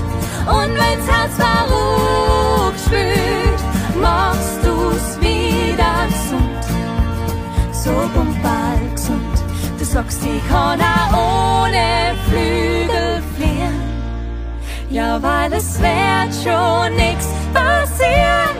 Und 0.47 0.73
wenn's 0.75 1.07
Herz 1.09 1.33
verrucht 1.35 2.79
spürt, 2.85 4.01
machst 4.01 4.34
So 7.85 7.91
bunt 7.91 8.41
bald 8.41 8.95
gesund. 8.95 9.43
Du 9.77 9.85
sagst, 9.85 10.19
ich 10.25 10.49
kann 10.49 10.81
auch 10.81 11.65
ohne 11.65 12.15
Flügel 12.27 13.21
fliehen. 13.35 13.79
Ja, 14.89 15.21
weil 15.21 15.53
es 15.53 15.79
wird 15.79 16.33
schon 16.43 16.95
nix 16.95 17.27
passieren. 17.53 18.57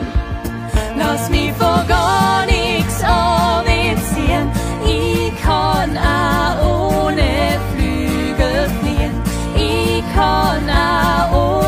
Lass 0.96 1.28
mich 1.32 1.52
vor 1.54 1.84
gar 1.88 2.46
nix 2.46 3.02
offizieren. 3.02 4.52
Ich 4.86 5.32
kann 5.42 5.98
auch 5.98 7.06
ohne 7.08 7.60
Flügel 7.74 8.70
fliehen. 8.80 9.14
Ich 9.56 10.04
kann 10.14 10.70
auch 10.70 11.32
ohne 11.34 11.65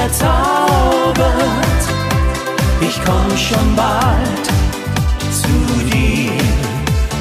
verzaubert. 0.00 1.82
Ich 2.80 2.98
komm 3.04 3.36
schon 3.36 3.76
bald 3.76 4.46
zu 5.40 5.56
dir 5.92 6.32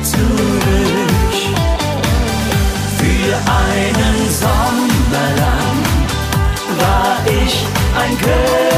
zurück. 0.03 1.33
Für 2.97 3.35
einen 3.63 4.17
Sommer 4.43 5.27
lang 5.43 5.77
war 6.79 7.17
ich 7.25 7.65
ein 8.01 8.17
König 8.17 8.68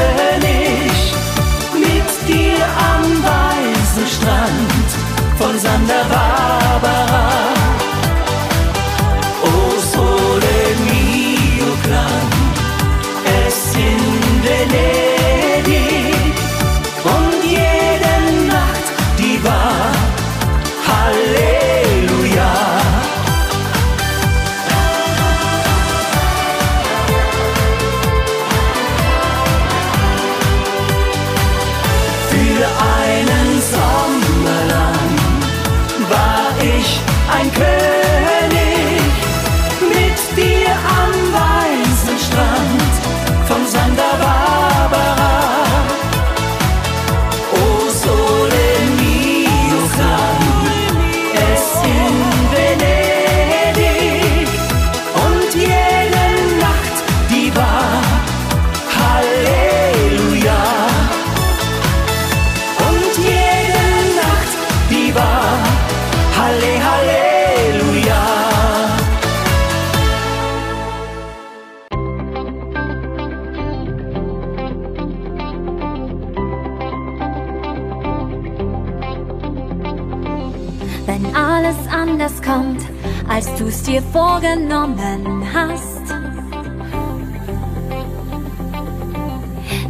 vorgenommen 84.12 85.44
hast. 85.54 86.14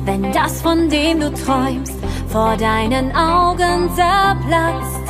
Wenn 0.05 0.33
das, 0.33 0.63
von 0.63 0.89
dem 0.89 1.21
du 1.21 1.33
träumst, 1.33 1.95
vor 2.29 2.57
deinen 2.57 3.15
Augen 3.15 3.91
zerplatzt. 3.95 5.09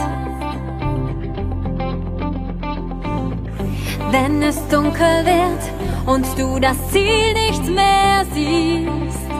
Wenn 4.10 4.42
es 4.42 4.56
dunkel 4.68 5.24
wird 5.24 5.62
und 6.06 6.26
du 6.36 6.58
das 6.58 6.76
Ziel 6.90 7.32
nicht 7.32 7.64
mehr 7.68 8.24
siehst, 8.32 9.30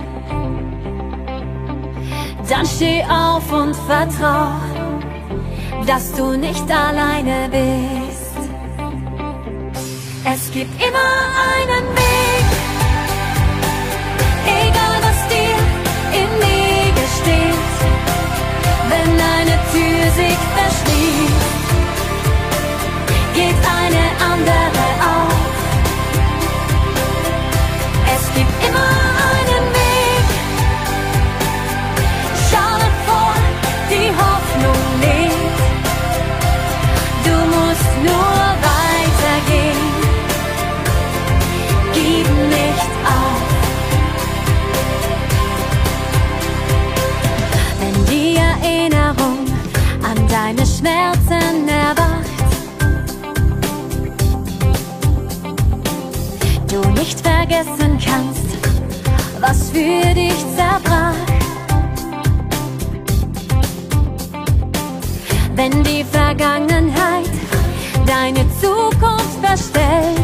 dann 2.49 2.67
steh 2.67 3.03
auf 3.05 3.53
und 3.53 3.75
vertrau, 3.75 4.53
dass 5.87 6.13
du 6.13 6.37
nicht 6.37 6.71
alleine 6.71 7.49
bist. 7.51 8.02
Es 10.25 10.53
gibt 10.53 10.71
immer 10.81 11.13
einen 11.51 11.85
Weg, 11.97 12.47
egal 14.47 14.97
was 15.03 15.29
dir 15.29 15.59
im 16.21 16.31
Wege 16.41 17.05
steht. 17.21 17.73
Wenn 18.89 19.11
eine 19.21 19.59
Tür 19.73 20.03
sich 20.15 20.39
verschließt, 20.57 21.51
geht 23.35 23.61
eine 23.81 24.05
andere 24.33 24.87
auf. 25.13 25.43
Es 28.15 28.25
gibt 28.35 28.69
immer 28.69 29.02
deine 50.55 50.67
Schmerzen 50.67 51.69
erwacht, 51.69 52.31
du 56.69 56.89
nicht 56.91 57.21
vergessen 57.21 57.99
kannst, 58.05 58.47
was 59.41 59.71
für 59.71 60.15
dich 60.15 60.35
zerbrach. 60.55 61.15
Wenn 65.55 65.83
die 65.85 66.05
Vergangenheit 66.05 67.31
deine 68.07 68.45
Zukunft 68.61 69.39
verstellt, 69.43 70.21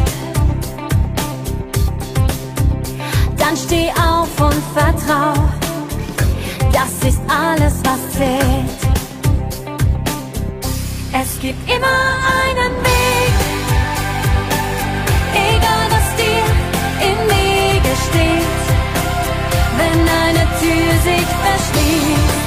dann 3.37 3.57
steh 3.57 3.89
auf 3.91 4.29
und 4.39 4.63
vertrau, 4.75 5.33
das 6.71 7.09
ist 7.09 7.21
alles, 7.27 7.73
was 7.83 8.17
zählt. 8.17 8.78
Es 11.41 11.43
gibt 11.43 11.69
immer 11.71 11.99
einen 12.49 12.73
Weg, 12.83 13.33
egal 15.33 15.87
was 15.89 16.07
dir 16.17 16.45
im 17.07 17.17
Wege 17.29 17.93
steht. 18.09 18.63
Wenn 19.77 19.99
eine 20.25 20.43
Tür 20.59 20.91
sich 21.01 21.29
verschließt, 21.45 22.43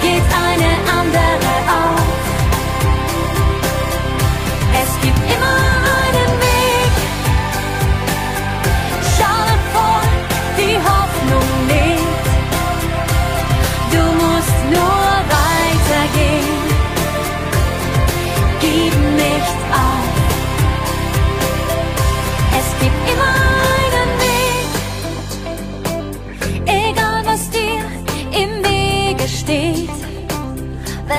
geht 0.00 0.26
eine 0.46 0.70
andere 0.96 1.50
auf. 1.66 2.07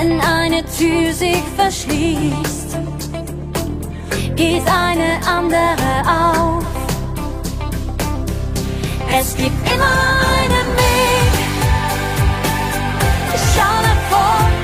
Wenn 0.01 0.21
eine 0.21 0.63
Tür 0.63 1.13
sich 1.13 1.43
verschließt, 1.57 2.77
geht 4.33 4.63
eine 4.65 5.19
andere 5.27 5.91
auf. 6.07 6.63
Es 9.11 9.35
gibt 9.35 9.59
immer 9.69 9.97
einen 10.37 10.67
Weg. 10.77 11.33
Schau 13.53 13.75
nach 13.87 14.01
vor, 14.09 14.58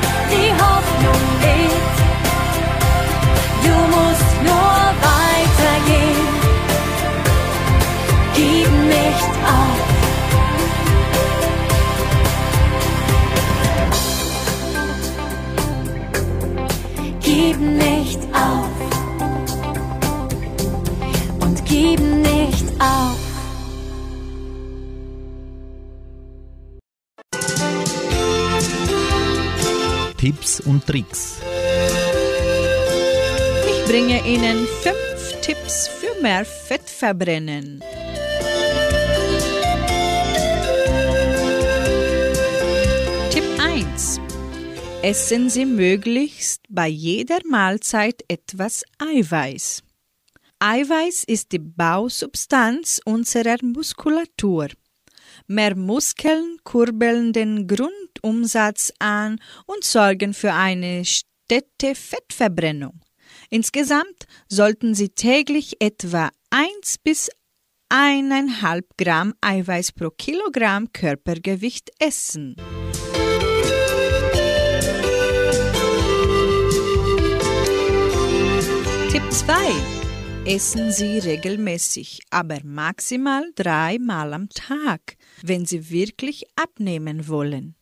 Gib 17.38 17.59
nicht 17.59 18.19
auf. 18.31 18.69
Und 21.41 21.65
gib 21.65 21.99
nicht 21.99 22.65
auf. 22.79 23.19
Tipps 30.17 30.61
und 30.61 30.88
Tricks. 30.88 31.41
Ich 33.67 33.86
bringe 33.91 34.25
Ihnen 34.25 34.65
fünf 34.81 35.41
Tipps 35.41 35.89
für 35.89 36.21
mehr 36.21 36.45
Fettverbrennen. 36.45 37.83
Essen 45.06 45.51
Sie 45.51 45.66
möglichst 45.66 46.64
bei 46.68 46.88
jeder 46.88 47.38
Mahlzeit 47.47 48.24
etwas 48.28 48.84
Eiweiß. 48.97 49.84
Eiweiß 50.58 51.26
ist 51.26 51.51
die 51.51 51.60
Bausubstanz 51.60 53.01
unserer 53.06 53.58
Muskulatur. 53.62 54.70
Mehr 55.45 55.76
Muskeln 55.76 56.58
kurbeln 56.64 57.34
den 57.34 57.68
Grundumsatz 57.68 58.93
an 58.97 59.39
und 59.68 59.84
sorgen 59.84 60.34
für 60.34 60.53
eine 60.53 61.06
stete 61.06 61.93
Fettverbrennung. 61.93 62.99
Insgesamt 63.51 64.26
sollten 64.49 64.95
Sie 64.95 65.10
täglich 65.10 65.76
etwa 65.82 66.32
1 66.49 66.97
bis 67.03 67.30
1,5 67.91 68.82
Gramm 68.97 69.36
Eiweiß 69.39 69.91
pro 69.91 70.10
Kilogramm 70.10 70.91
Körpergewicht 70.91 71.91
essen. 71.99 72.56
2. 79.36 79.53
Essen 80.45 80.93
Sie 80.93 81.19
regelmäßig, 81.19 82.21
aber 82.29 82.59
maximal 82.63 83.51
dreimal 83.55 84.33
am 84.33 84.47
Tag, 84.47 85.17
wenn 85.41 85.65
Sie 85.65 85.89
wirklich 85.89 86.45
abnehmen 86.55 87.27
wollen. 87.27 87.75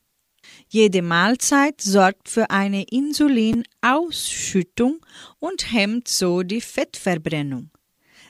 Jede 0.67 1.03
Mahlzeit 1.03 1.79
sorgt 1.79 2.27
für 2.27 2.49
eine 2.49 2.85
Insulinausschüttung 2.85 5.05
und 5.37 5.71
hemmt 5.71 6.07
so 6.07 6.41
die 6.41 6.61
Fettverbrennung. 6.61 7.69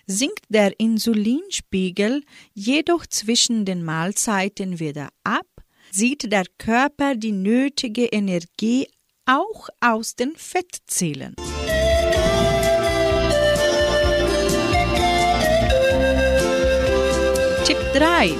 Sinkt 0.06 0.44
der 0.50 0.78
Insulinspiegel 0.78 2.26
jedoch 2.54 3.08
zwischen 3.08 3.64
den 3.64 3.86
Mahlzeiten 3.86 4.80
wieder 4.80 5.08
ab, 5.24 5.48
sieht 5.92 6.30
der 6.30 6.44
Körper 6.58 7.16
die 7.16 7.32
nötige 7.32 8.08
Energie 8.08 8.90
auch 9.26 9.70
aus 9.80 10.16
den 10.16 10.36
Fettzellen. 10.36 11.38
3. 17.94 18.36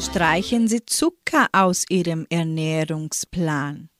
Streichen 0.00 0.68
Sie 0.68 0.86
Zucker 0.86 1.48
aus 1.52 1.84
Ihrem 1.90 2.26
Ernährungsplan. 2.30 3.90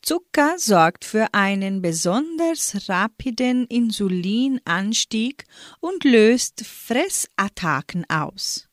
Zucker 0.00 0.54
sorgt 0.56 1.04
für 1.04 1.26
einen 1.32 1.82
besonders 1.82 2.88
rapiden 2.88 3.66
Insulinanstieg 3.66 5.44
und 5.80 6.04
löst 6.04 6.64
Fressattacken 6.64 8.08
aus. 8.08 8.66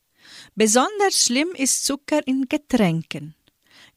Besonders 0.54 1.22
schlimm 1.26 1.50
ist 1.54 1.84
Zucker 1.84 2.26
in 2.26 2.48
Getränken. 2.48 3.34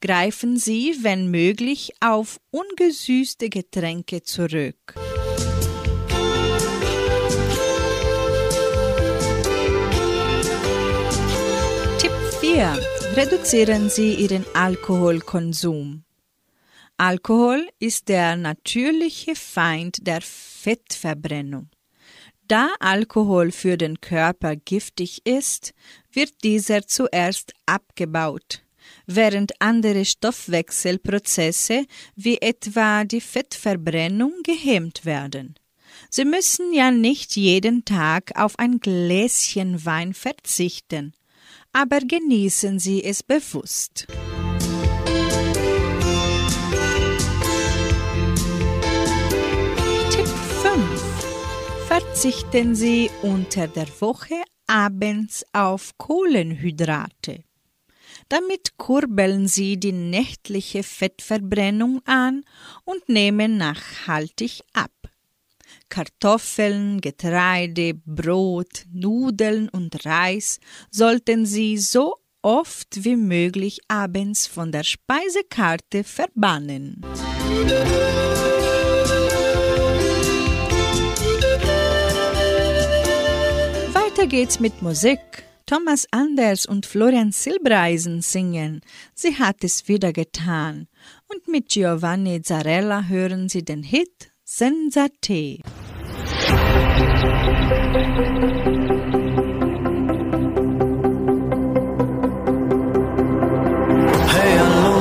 Greifen 0.02 0.58
Sie, 0.58 0.98
wenn 1.04 1.32
möglich, 1.32 1.94
auf 2.02 2.42
ungesüßte 2.52 3.48
Getränke 3.48 4.24
zurück. 4.24 4.94
Vier. 12.54 12.80
Reduzieren 13.16 13.90
Sie 13.90 14.14
Ihren 14.14 14.46
Alkoholkonsum. 14.54 16.04
Alkohol 16.98 17.68
ist 17.80 18.10
der 18.10 18.36
natürliche 18.36 19.34
Feind 19.34 20.06
der 20.06 20.22
Fettverbrennung. 20.22 21.72
Da 22.48 22.70
Alkohol 22.80 23.52
für 23.52 23.76
den 23.76 24.02
Körper 24.02 24.56
giftig 24.56 25.26
ist, 25.26 25.74
wird 26.12 26.44
dieser 26.44 26.86
zuerst 26.86 27.54
abgebaut, 27.66 28.62
während 29.08 29.60
andere 29.60 30.06
Stoffwechselprozesse 30.06 31.88
wie 32.16 32.38
etwa 32.40 33.04
die 33.04 33.22
Fettverbrennung 33.22 34.32
gehemmt 34.44 35.06
werden. 35.06 35.56
Sie 36.12 36.26
müssen 36.26 36.72
ja 36.72 36.92
nicht 36.92 37.36
jeden 37.36 37.84
Tag 37.84 38.32
auf 38.36 38.60
ein 38.60 38.80
Gläschen 38.80 39.84
Wein 39.86 40.14
verzichten, 40.14 41.14
aber 41.74 42.00
genießen 42.00 42.80
Sie 42.80 43.04
es 43.04 43.24
bewusst. 43.24 44.08
Tipp 50.12 50.28
5. 50.28 51.14
Verzichten 51.88 52.76
Sie 52.76 53.10
unter 53.24 53.68
der 53.68 53.88
Woche 54.00 54.36
abends 54.68 55.46
auf 55.52 55.98
Kohlenhydrate. 55.98 57.44
Damit 58.30 58.78
kurbeln 58.78 59.48
Sie 59.48 59.80
die 59.80 59.92
nächtliche 59.92 60.84
Fettverbrennung 60.84 62.02
an 62.06 62.44
und 62.86 63.10
nehmen 63.10 63.58
nachhaltig 63.58 64.62
ab. 64.74 64.92
Kartoffeln, 65.94 67.02
Getreide, 67.02 67.94
Brot, 67.94 68.88
Nudeln 68.92 69.70
und 69.70 70.08
Reis 70.08 70.60
sollten 70.90 71.46
Sie 71.46 71.78
so 71.78 72.16
oft 72.42 73.04
wie 73.06 73.16
möglich 73.16 73.80
abends 73.90 74.48
von 74.48 74.72
der 74.72 74.82
Speisekarte 74.82 76.04
verbannen. 76.04 77.00
Weiter 83.94 84.26
geht's 84.26 84.60
mit 84.60 84.82
Musik. 84.82 85.20
Thomas 85.68 86.08
Anders 86.10 86.66
und 86.66 86.88
Florian 86.88 87.32
Silbereisen 87.32 88.24
singen. 88.24 88.82
Sie 89.14 89.38
hat 89.38 89.64
es 89.64 89.88
wieder 89.88 90.12
getan. 90.12 90.88
Und 91.32 91.48
mit 91.48 91.70
Giovanni 91.70 92.42
Zarella 92.42 93.04
hören 93.04 93.48
Sie 93.48 93.64
den 93.64 93.84
Hit 93.84 94.32
Sensate. 94.44 95.60
Hey, 97.64 97.70
hallo, 104.60 104.96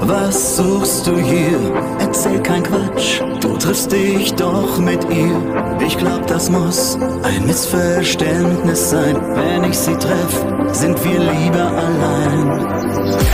was 0.00 0.56
suchst 0.56 1.06
du 1.06 1.16
hier? 1.16 1.60
Erzähl 2.00 2.40
kein 2.42 2.64
Quatsch, 2.64 3.20
du 3.40 3.56
triffst 3.58 3.92
dich 3.92 4.34
doch 4.34 4.78
mit 4.78 5.04
ihr. 5.08 5.40
Ich 5.86 5.96
glaub, 5.96 6.26
das 6.26 6.50
muss 6.50 6.98
ein 7.22 7.46
Missverständnis 7.46 8.90
sein. 8.90 9.16
Wenn 9.36 9.70
ich 9.70 9.78
sie 9.78 9.94
treff, 9.94 10.44
sind 10.72 10.98
wir 11.04 11.20
lieber 11.20 11.70
allein. 11.70 12.66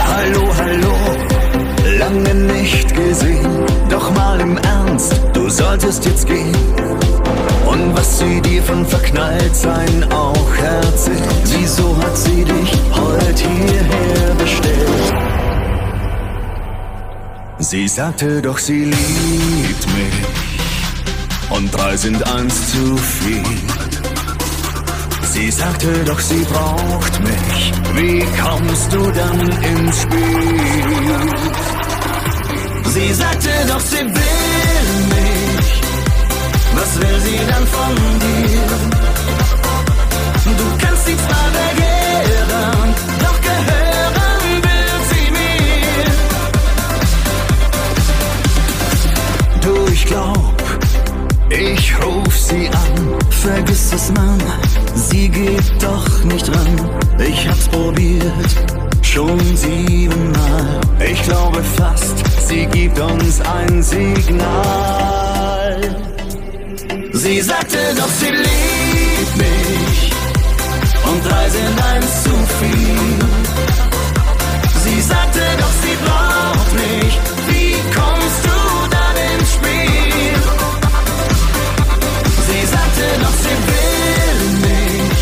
Hallo, 0.05 0.53
hallo, 0.59 0.93
lange 1.97 2.35
nicht 2.35 2.95
gesehen. 2.95 3.65
Doch 3.89 4.13
mal 4.13 4.39
im 4.39 4.57
Ernst, 4.57 5.19
du 5.33 5.49
solltest 5.49 6.05
jetzt 6.05 6.27
gehen. 6.27 6.55
Und 7.73 7.97
was 7.97 8.19
sie 8.19 8.39
dir 8.41 8.61
von 8.61 8.85
Verknalltsein 8.85 10.05
auch 10.11 10.55
erzählt. 10.55 11.23
Wieso 11.57 11.97
hat 11.97 12.15
sie 12.15 12.43
dich 12.43 12.71
heute 12.91 13.43
hierher 13.49 14.35
bestellt? 14.35 15.13
Sie 17.57 17.87
sagte 17.87 18.41
doch, 18.41 18.59
sie 18.59 18.85
liebt 18.85 19.87
mich. 19.97 20.17
Und 21.49 21.73
drei 21.75 21.97
sind 21.97 22.21
eins 22.27 22.71
zu 22.71 22.95
viel. 22.97 23.43
Sie 25.31 25.49
sagte 25.49 25.87
doch, 26.05 26.19
sie 26.19 26.45
braucht 26.51 27.19
mich. 27.21 27.73
Wie 27.95 28.23
kommst 28.39 28.93
du 28.93 29.11
dann 29.11 29.39
ins 29.39 30.01
Spiel? 30.01 30.59
Sie 32.93 33.13
sagte 33.13 33.49
doch, 33.67 33.79
sie 33.79 34.05
will 34.05 34.93
mich. 35.09 35.42
Was 36.75 36.99
will 36.99 37.19
sie 37.21 37.39
dann 37.47 37.65
von 37.67 37.95
dir? 38.19 38.61
Du 40.57 40.65
kannst 40.77 41.05
sie 41.05 41.15
zwar 41.15 41.47
begehren, 41.57 42.93
doch 43.19 43.39
gehören 43.41 44.61
will 44.67 44.95
sie 45.09 45.27
mir. 45.31 46.05
Du, 49.61 49.73
ich 49.91 50.05
glaub, 50.05 50.55
ich 51.49 51.93
ruf 52.03 52.35
sie 52.35 52.67
an. 52.69 53.17
Vergiss 53.29 53.93
es, 53.93 54.11
Mann, 54.11 54.41
sie 54.95 55.29
geht 55.29 55.71
doch 55.81 56.23
nicht 56.23 56.49
ran. 56.49 56.89
Ich 57.19 57.47
hab's 57.47 57.67
probiert, 57.67 58.55
schon 59.01 59.39
siebenmal. 59.55 60.81
Ich 60.99 61.21
glaube 61.23 61.61
fast, 61.77 62.23
sie 62.47 62.65
gibt 62.67 62.99
uns 62.99 63.41
ein 63.41 63.83
Signal. 63.83 65.22
Sie 67.23 67.39
sagte 67.39 67.77
doch, 67.95 68.09
sie 68.19 68.31
liebt 68.31 69.37
mich. 69.37 70.11
Und 71.05 71.25
drei 71.25 71.49
sind 71.49 71.81
eins 71.81 72.23
zu 72.23 72.31
viel. 72.59 72.97
Sie 74.83 75.01
sagte 75.01 75.39
doch, 75.57 75.73
sie 75.83 75.97
braucht 76.03 76.73
mich. 76.73 77.13
Wie 77.47 77.75
kommst 77.97 78.43
du 78.43 78.57
dann 78.95 79.15
ins 79.31 79.53
Spiel? 79.53 80.35
Sie 82.49 82.65
sagte 82.75 83.05
doch, 83.21 83.37
sie 83.45 83.57
will 83.71 84.41
mich. 84.67 85.21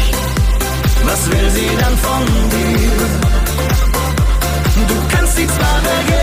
Was 1.03 1.21
will 1.29 1.49
sie 1.51 1.77
dann 1.81 1.95
von 1.99 2.25
dir? 2.49 2.97
Du 4.87 4.95
kannst 5.15 5.35
sie 5.35 5.45
zwar 5.45 5.79
begehren, 5.81 6.20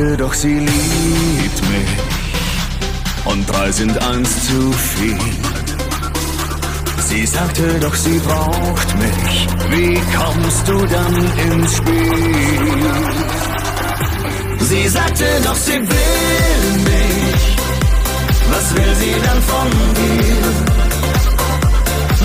Sagte 0.00 0.16
doch, 0.16 0.32
sie 0.32 0.58
liebt 0.58 1.60
mich. 1.68 1.90
Und 3.26 3.44
drei 3.50 3.70
sind 3.70 4.02
eins 4.02 4.46
zu 4.46 4.72
viel. 4.72 5.18
Sie 7.06 7.26
sagte 7.26 7.78
doch, 7.80 7.94
sie 7.94 8.18
braucht 8.20 8.96
mich. 8.96 9.46
Wie 9.68 10.00
kommst 10.16 10.66
du 10.68 10.86
dann 10.86 11.14
ins 11.52 11.76
Spiel? 11.76 12.82
Sie 14.60 14.88
sagte 14.88 15.26
doch, 15.44 15.56
sie 15.56 15.80
will 15.80 16.72
mich. 16.90 17.56
Was 18.52 18.74
will 18.74 18.94
sie 18.94 19.14
dann 19.22 19.42
von 19.42 19.70
dir? 19.98 20.46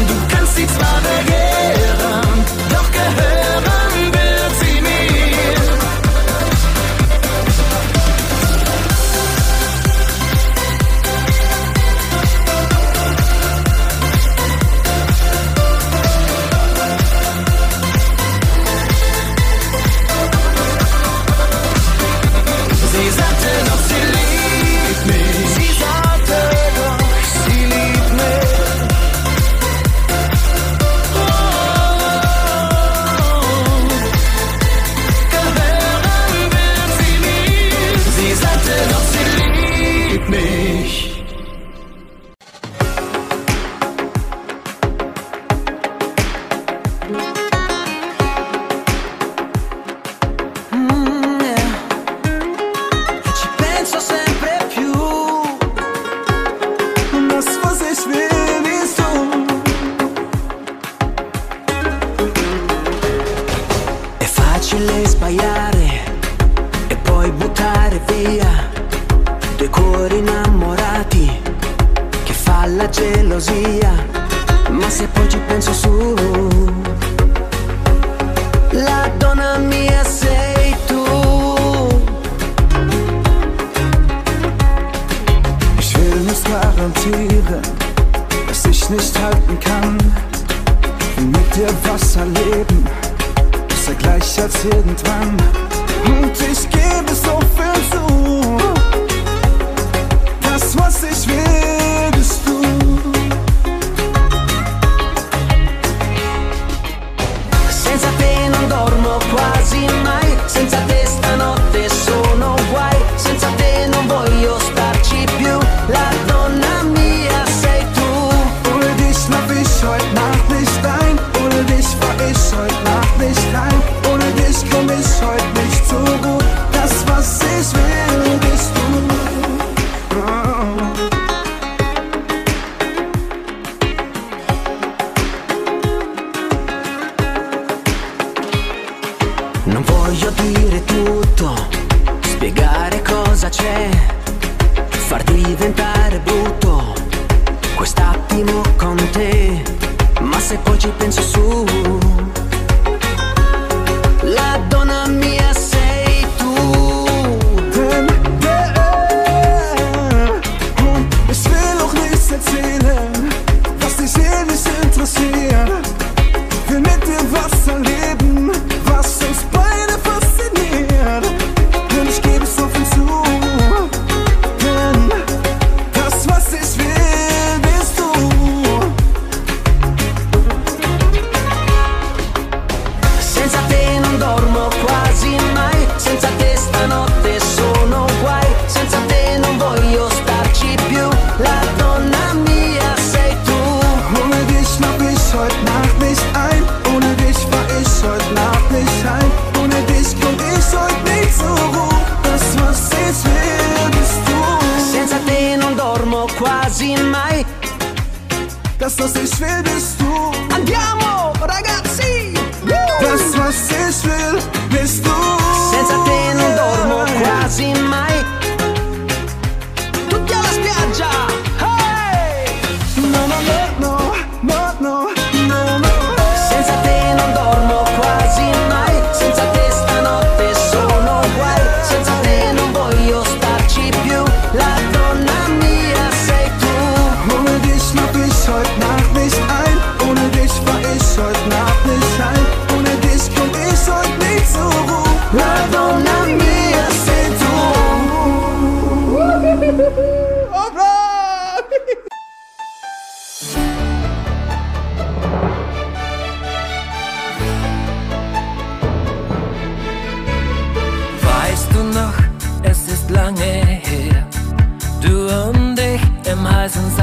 Du 0.07 0.33
kannst 0.33 0.55
sie 0.55 0.67
zwar 0.67 1.01
begehren, 1.01 2.45
doch 2.69 2.91
gehören 2.91 3.44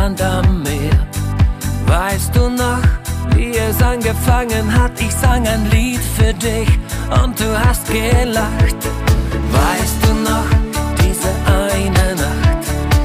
Strand 0.02 0.20
am 0.20 0.62
Meer. 0.64 1.06
Weißt 1.86 2.34
du 2.34 2.48
noch, 2.48 2.82
wie 3.36 3.56
es 3.56 3.80
angefangen 3.80 4.66
hat? 4.76 5.00
Ich 5.00 5.12
sang 5.12 5.46
ein 5.46 5.70
Lied 5.70 6.00
für 6.16 6.34
dich 6.34 6.68
und 7.22 7.38
du 7.38 7.46
hast 7.64 7.86
gelacht. 7.86 8.80
Weißt 9.58 9.98
du 10.02 10.12
noch, 10.28 10.48
diese 10.98 11.30
eine 11.46 12.16
Nacht? 12.16 12.64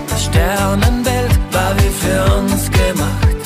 Das 0.09 0.23
Sternenbild 0.25 1.37
war 1.51 1.75
wie 1.77 1.93
für 2.03 2.19
uns 2.39 2.65
gemacht. 2.71 3.41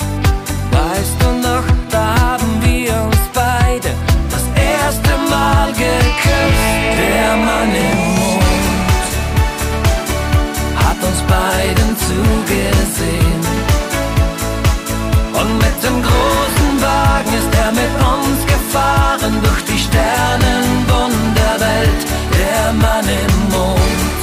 Weißt 0.71 1.17
du 1.19 1.29
noch, 1.47 1.65
da 1.89 2.05
haben 2.21 2.53
wir 2.61 2.93
uns 3.03 3.23
beide 3.33 3.91
das 4.29 4.45
erste 4.55 5.11
Mal 5.29 5.67
geküsst. 5.73 6.69
Der 6.99 7.35
Mann 7.35 7.71
im 7.89 7.99
Mond 8.15 9.11
hat 10.83 10.99
uns 11.03 11.21
beiden 11.27 11.97
zugesehen. 11.97 13.20
mit 17.73 17.91
uns 18.13 18.45
gefahren 18.45 19.41
durch 19.43 19.63
die 19.65 19.77
Sternenwunderwelt, 19.77 22.05
der 22.37 22.73
Mann 22.73 23.07
im 23.07 23.49
Mond, 23.49 24.19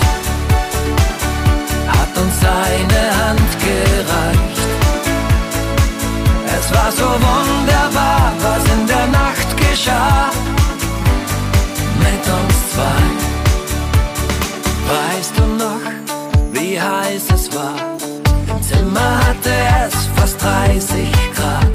hat 1.87 2.19
uns 2.23 2.41
seine 2.41 3.17
Hand 3.21 3.51
gereicht. 3.67 4.69
Es 6.59 6.67
war 6.75 6.91
so 6.93 7.07
wunderbar, 7.07 8.33
was 8.43 8.65
in 8.75 8.83
der 8.87 9.07
Nacht 9.07 9.57
geschah, 9.57 10.31
mit 12.01 12.25
uns 12.39 12.57
zwei. 12.75 13.03
Weißt 14.89 15.35
du 15.37 15.45
noch, 15.65 15.85
wie 16.53 16.75
heiß 16.81 17.25
es 17.35 17.45
war? 17.55 17.77
Im 18.51 18.61
Zimmer 18.63 19.11
hatte 19.27 19.53
es 19.87 19.95
fast 20.17 20.37
30 20.43 21.13
Grad. 21.35 21.68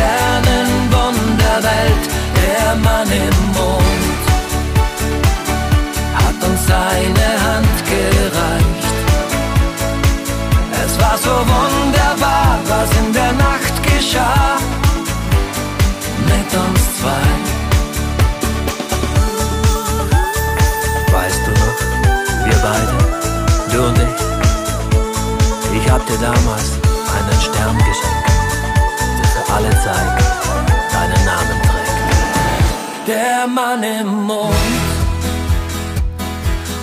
Sternenwunderwelt, 0.00 2.04
der 2.36 2.76
Mann 2.76 3.10
im 3.10 3.52
Mond 3.52 4.20
hat 6.14 6.42
uns 6.48 6.66
seine 6.66 7.42
Hand 7.44 7.84
gereicht. 7.84 8.94
Es 10.84 10.92
war 10.98 11.18
so 11.18 11.30
wunderbar, 11.30 12.58
was 12.66 12.90
in 12.96 13.12
der 13.12 13.32
Nacht 13.32 13.82
geschah, 13.82 14.58
mit 16.24 16.54
uns 16.64 16.96
zwei. 16.98 17.28
Weißt 21.12 21.46
du 21.46 21.50
noch, 21.50 21.80
wir 22.46 22.58
beide, 22.62 22.96
du 23.70 23.78
und 23.86 23.98
ich, 23.98 24.20
ich 25.82 25.86
hab 25.90 26.02
dir 26.06 26.18
damals 26.18 26.79
alle 29.60 29.76
Zeit 29.84 30.16
deinen 30.92 31.24
Namen 31.24 31.56
trägt. 31.62 31.96
Der 33.06 33.46
Mann 33.46 33.82
im 33.82 34.24
Mond 34.24 34.54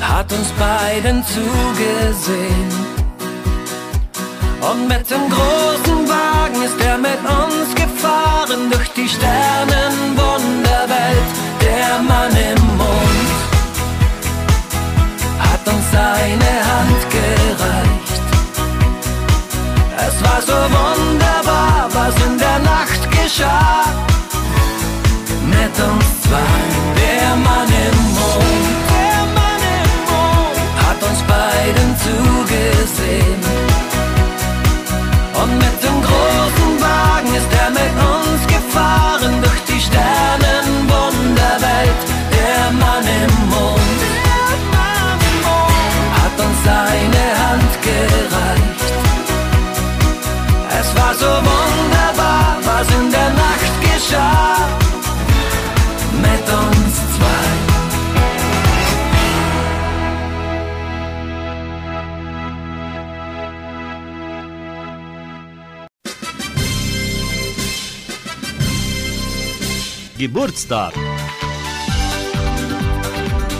hat 0.01 0.31
uns 0.31 0.49
beiden 0.59 1.23
zugesehen. 1.25 2.71
Und 4.69 4.87
mit 4.87 5.09
dem 5.09 5.29
großen 5.29 6.09
Wagen 6.09 6.61
ist 6.63 6.79
er 6.81 6.97
mit 6.97 7.19
uns 7.19 7.75
gefahren 7.75 8.71
durch 8.71 8.89
die 8.93 9.07
Sternenwunderwelt. 9.07 11.27
Der 11.61 11.99
Mann 11.99 12.31
im 12.31 12.77
Mond 12.77 13.29
hat 15.39 15.67
uns 15.73 15.91
seine 15.91 16.65
Hand 16.69 17.09
gereicht. 17.09 17.76
War 20.27 20.41
so 20.41 20.53
wunderbar, 20.53 21.87
was 21.93 22.15
in 22.25 22.37
der 22.37 22.59
Nacht 22.59 23.09
geschah. 23.11 23.83
Mit 25.55 25.75
uns 25.89 26.07
zwei, 26.25 26.57
der 26.99 27.29
Mann 27.47 27.69
im 27.85 27.97
Mond. 28.17 28.67
Der 28.93 29.19
Mann 29.37 29.61
im 29.79 29.91
Mond 30.09 30.57
hat 30.83 30.99
uns 31.09 31.19
beiden 31.33 31.89
zugesehen. 32.05 33.41
Und 35.41 35.51
mit 35.63 35.77
dem 35.85 35.97
großen 36.07 36.71
Wagen 36.87 37.31
ist 37.39 37.51
er 37.63 37.69
mit 37.81 37.95
uns 38.15 38.41
gefahren 38.55 39.33
durch 39.41 39.61
die 39.69 39.81
Sternenwunderwelt. 39.87 42.01
Der 42.37 42.63
Mann 42.81 43.05
im 43.23 43.33
Mond 43.49 43.86
was 52.77 52.89
in 52.91 53.09
der 53.11 53.29
Nacht 53.43 53.73
geschah. 53.81 54.67
Mit 56.25 56.45
uns 56.63 56.95
zwei. 57.15 57.47
Geburtstag. 70.17 70.93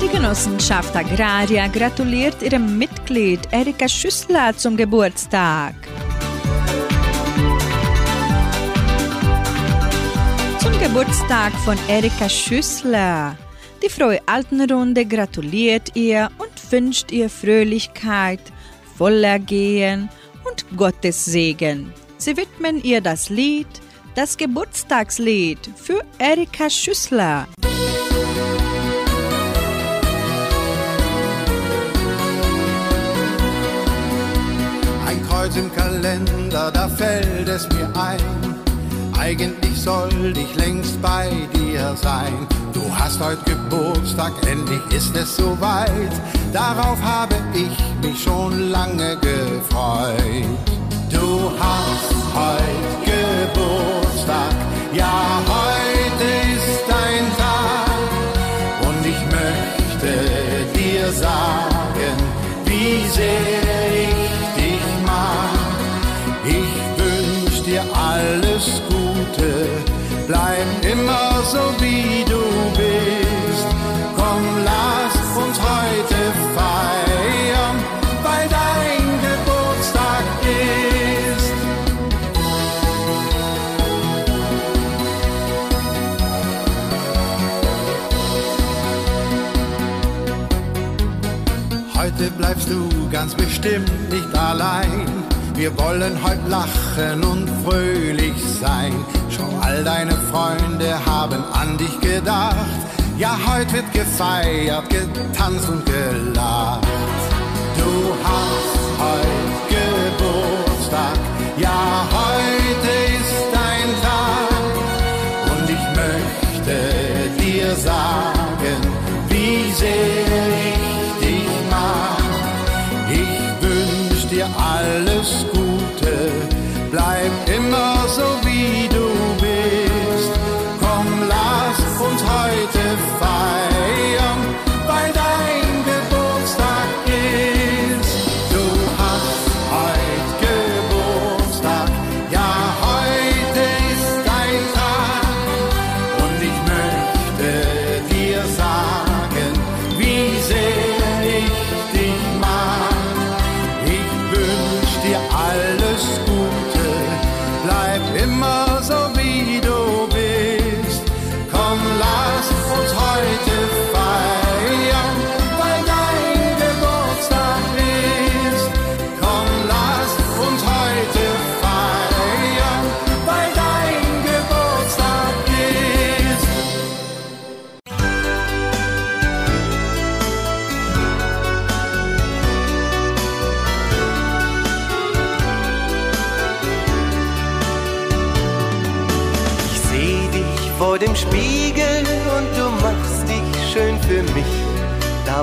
Die 0.02 0.10
Genossenschaft 0.10 0.96
Agraria 0.96 1.68
gratuliert 1.68 2.42
ihrem 2.42 2.78
Mitglied 2.78 3.40
Erika 3.52 3.88
Schüssler 3.88 4.56
zum 4.58 4.76
Geburtstag. 4.78 5.76
Geburtstag 10.88 11.52
von 11.66 11.78
Erika 11.90 12.30
Schüssler. 12.30 13.38
Die 13.84 13.90
Frohe 13.90 14.22
Altenrunde 14.26 15.06
gratuliert 15.06 15.92
ihr 15.96 16.32
und 16.38 16.72
wünscht 16.72 17.12
ihr 17.12 17.30
Fröhlichkeit, 17.30 18.40
Wohlergehen 18.98 20.08
und 20.46 20.66
Gottes 20.78 21.26
Segen. 21.26 21.94
Sie 22.18 22.38
widmen 22.38 22.82
ihr 22.82 23.02
das 23.02 23.28
Lied, 23.28 23.68
das 24.16 24.38
Geburtstagslied 24.38 25.60
für 25.76 26.06
Erika 26.20 26.70
Schüssler. 26.70 27.50
Ein 35.06 35.28
Kreuz 35.28 35.58
im 35.58 35.70
Kalender, 35.76 36.72
da 36.72 36.88
fällt 36.88 37.50
es 37.50 37.68
mir 37.74 37.92
ein. 37.94 38.57
Eigentlich 39.20 39.82
soll 39.82 40.34
ich 40.38 40.56
längst 40.56 41.02
bei 41.02 41.30
dir 41.54 41.96
sein. 41.96 42.48
Du 42.74 42.82
hast 42.96 43.20
heute 43.20 43.44
Geburtstag, 43.46 44.32
endlich 44.48 44.82
ist 44.96 45.16
es 45.16 45.36
soweit. 45.36 46.12
Darauf 46.54 47.02
habe 47.02 47.36
ich 47.54 48.08
mich 48.08 48.22
schon 48.22 48.70
lange 48.70 49.18
gefreut. 49.18 50.68
Du 51.12 51.52
hast 51.60 52.14
heute 52.36 53.12
Geburtstag, 53.12 54.56
ja, 54.94 55.42
heute 55.48 56.26
ist 56.56 56.84
dein 56.88 57.26
Tag. 57.38 58.88
Und 58.88 59.06
ich 59.06 59.22
möchte 59.26 60.80
dir 60.80 61.12
sagen, 61.12 62.18
wie 62.66 63.10
sehr 63.10 63.67
bleib 70.28 70.86
immer 70.86 71.42
so 71.44 71.74
wie 71.80 72.26
du 72.26 72.44
bist. 72.76 73.68
Komm, 74.16 74.44
lass 74.64 75.16
uns 75.38 75.58
heute 75.60 76.20
feiern, 76.56 77.78
weil 78.24 78.48
dein 78.50 79.06
Geburtstag 79.26 80.26
ist. 81.34 81.54
Heute 91.96 92.32
bleibst 92.32 92.70
du 92.70 93.10
ganz 93.10 93.34
bestimmt 93.34 94.10
nicht 94.12 94.36
allein. 94.36 95.17
Wir 95.58 95.76
wollen 95.76 96.24
heute 96.24 96.48
lachen 96.48 97.24
und 97.24 97.50
fröhlich 97.66 98.36
sein. 98.62 98.94
Schau, 99.28 99.50
all 99.60 99.84
deine 99.84 100.12
Freunde 100.12 101.04
haben 101.04 101.44
an 101.52 101.76
dich 101.80 102.00
gedacht. 102.00 102.56
Ja, 103.18 103.36
heute 103.44 103.74
wird 103.74 103.92
gefeiert, 103.92 104.88
getanzt 104.88 105.68
und 105.68 105.84
gelacht. 105.84 106.88
Du 107.76 108.14
hast 108.24 109.00
heute 109.00 109.37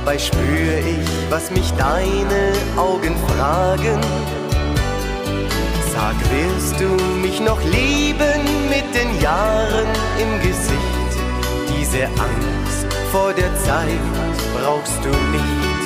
Dabei 0.04 0.18
spür 0.18 0.76
ich, 0.84 1.30
was 1.30 1.50
mich 1.50 1.72
deine 1.78 2.52
Augen 2.76 3.16
fragen. 3.26 3.98
Sag, 5.94 6.14
wirst 6.30 6.78
du 6.78 6.90
mich 7.22 7.40
noch 7.40 7.58
lieben 7.62 8.68
mit 8.68 8.84
den 8.94 9.18
Jahren 9.22 9.88
im 10.20 10.42
Gesicht? 10.42 11.12
Diese 11.70 12.04
Angst 12.04 12.86
vor 13.10 13.32
der 13.32 13.48
Zeit 13.64 14.04
brauchst 14.60 15.02
du 15.02 15.08
nicht. 15.08 15.84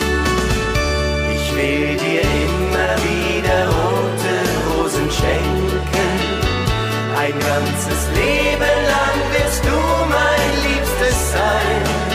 Ich 1.37 1.55
will 1.55 1.97
dir 1.97 2.23
immer 2.23 2.91
wieder 3.07 3.69
rote 3.69 4.35
Rosen 4.66 5.09
schenken. 5.12 6.09
Ein 7.16 7.39
ganzes 7.39 8.01
Leben 8.16 8.79
lang 8.93 9.19
wirst 9.33 9.64
du 9.64 9.79
mein 10.11 10.51
Liebstes 10.66 11.33
sein. 11.35 12.07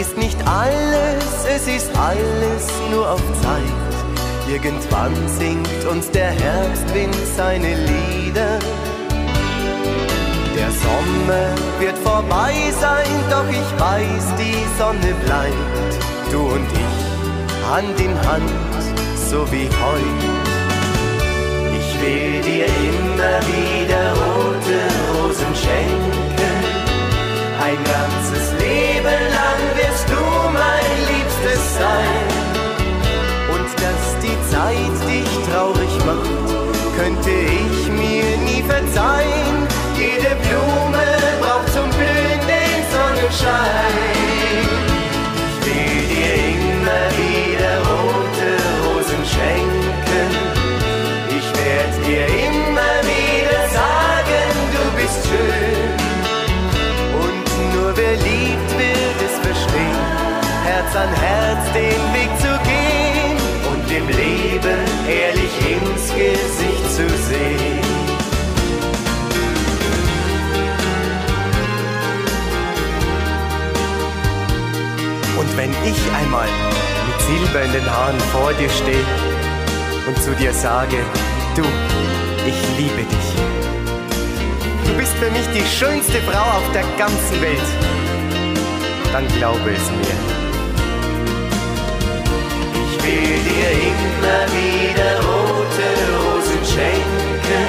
Ist 0.00 0.16
nicht 0.16 0.38
alles, 0.48 1.44
es 1.46 1.68
ist 1.68 1.90
alles 1.94 2.64
nur 2.90 3.10
auf 3.10 3.22
Zeit. 3.42 3.90
Irgendwann 4.48 5.14
singt 5.28 5.84
uns 5.90 6.10
der 6.10 6.30
Herbstwind 6.30 7.14
seine 7.36 7.74
Lieder. 7.74 8.58
Der 10.56 10.70
Sommer 10.70 11.46
wird 11.78 11.98
vorbei 11.98 12.54
sein, 12.80 13.12
doch 13.28 13.48
ich 13.50 13.70
weiß, 13.78 14.24
die 14.38 14.64
Sonne 14.78 15.14
bleibt. 15.26 15.92
Du 16.32 16.40
und 16.54 16.66
ich, 16.72 17.70
Hand 17.70 18.00
in 18.00 18.14
Hand, 18.26 18.80
so 19.28 19.44
wie 19.52 19.68
heute. 19.84 20.30
Ich 21.78 22.00
will 22.00 22.40
dir 22.40 22.66
immer 22.88 23.36
wieder 23.52 24.02
rote 24.22 24.78
Rosen 25.12 25.54
schenken. 25.54 26.54
Ein 27.62 27.78
ganzes 27.84 28.52
Leben 28.58 29.34
lang 29.34 29.39
mein 31.40 31.48
Liebstes 31.48 31.74
sein. 31.74 32.26
Und 33.52 33.68
dass 33.76 34.22
die 34.22 34.36
Zeit 34.50 35.08
dich 35.08 35.28
traurig 35.50 36.04
macht, 36.06 36.30
könnte 36.96 37.30
ich 37.30 37.88
mir 37.88 38.36
nie 38.38 38.62
verzeihen. 38.62 39.66
Jede 39.96 40.36
Blume 40.36 41.04
braucht 41.40 41.72
zum 41.72 41.88
Blühen 41.90 42.40
den 42.46 42.84
Sonnenschein. 42.90 44.19
Herz 60.90 60.96
an 60.96 61.14
Herz 61.14 61.72
den 61.72 62.14
Weg 62.14 62.30
zu 62.38 62.58
gehen 62.68 63.36
und 63.70 63.90
dem 63.90 64.08
Leben 64.08 64.80
ehrlich 65.08 65.52
ins 65.70 66.08
Gesicht 66.08 66.90
zu 66.90 67.08
sehen. 67.28 67.78
Und 75.38 75.56
wenn 75.56 75.70
ich 75.70 76.12
einmal 76.12 76.48
mit 77.06 77.20
Silber 77.20 77.62
in 77.62 77.72
den 77.72 77.90
Haaren 77.90 78.18
vor 78.32 78.52
dir 78.54 78.70
stehe 78.70 79.04
und 80.08 80.20
zu 80.20 80.34
dir 80.34 80.52
sage, 80.52 80.96
du, 81.54 81.62
ich 82.48 82.78
liebe 82.78 83.02
dich. 83.04 83.28
Du 84.86 84.94
bist 84.94 85.12
für 85.14 85.30
mich 85.30 85.46
die 85.54 85.66
schönste 85.66 86.20
Frau 86.22 86.58
auf 86.58 86.72
der 86.72 86.84
ganzen 86.98 87.40
Welt. 87.40 87.60
Dann 89.12 89.26
glaube 89.38 89.70
es 89.70 89.90
mir. 89.90 90.29
Ich 93.02 93.06
will 93.06 93.40
dir 93.48 93.70
immer 93.90 94.44
wieder 94.52 95.10
rote 95.24 95.88
Rosen 96.12 96.62
schenken. 96.66 97.66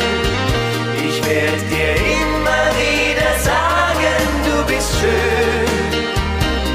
Ich 1.08 1.18
werde 1.26 1.64
dir 1.72 1.96
immer 2.20 2.64
wieder 2.76 3.32
sagen, 3.40 4.28
du 4.46 4.56
bist 4.66 4.92
schön. 5.00 6.04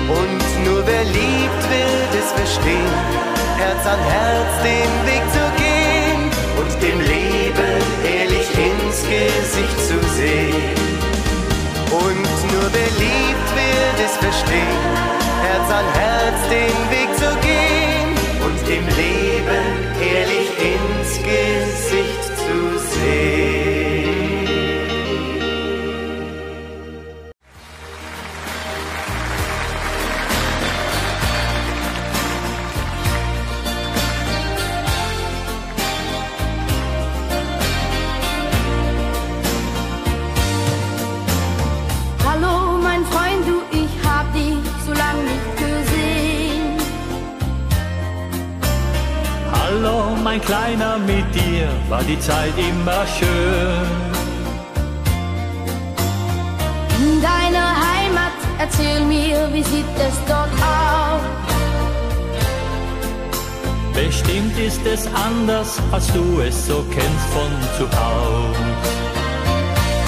Und 0.09 0.65
nur 0.65 0.87
wer 0.87 1.05
liebt, 1.05 1.63
wird 1.69 2.13
es 2.19 2.33
verstehen. 2.33 2.97
Herz 3.59 3.87
an 3.87 4.01
Herz 4.01 4.53
den 4.63 4.93
Weg 5.05 5.25
zu 5.37 5.45
gehen 5.61 6.31
und 6.57 6.83
dem 6.83 7.01
Leben 7.01 7.83
ehrlich 8.09 8.49
ins 8.57 9.03
Gesicht 9.03 9.79
zu 9.81 10.01
sehen. 10.17 10.73
Und 11.91 12.53
nur 12.53 12.71
wer 12.73 12.91
liebt, 13.05 13.49
wird 13.55 13.99
es 14.03 14.17
verstehen. 14.17 15.17
Herz 15.43 15.71
an 15.71 15.85
Herz 15.93 16.41
den 16.49 16.91
Weg 16.91 17.06
dem 18.69 18.85
Leben 18.85 19.67
ehrlich 20.01 20.51
ins 20.59 21.19
Gesicht 21.19 22.25
zu 22.25 22.79
sehen. 22.79 23.66
Mein 50.37 50.45
Kleiner, 50.45 50.99
mit 50.99 51.35
dir 51.35 51.69
war 51.89 52.03
die 52.03 52.19
Zeit 52.19 52.53
immer 52.59 53.07
schön. 53.07 53.87
In 56.99 57.23
deiner 57.23 57.69
Heimat, 57.87 58.33
erzähl 58.59 59.01
mir, 59.01 59.49
wie 59.53 59.63
sieht 59.63 59.85
es 59.99 60.15
dort 60.27 60.53
aus? 60.61 61.23
Bestimmt 63.95 64.59
ist 64.59 64.85
es 64.85 65.07
anders, 65.15 65.79
als 65.91 66.07
du 66.13 66.41
es 66.41 66.67
so 66.67 66.85
kennst 66.91 67.27
von 67.33 67.51
zu 67.79 67.85
Haus. 67.99 68.57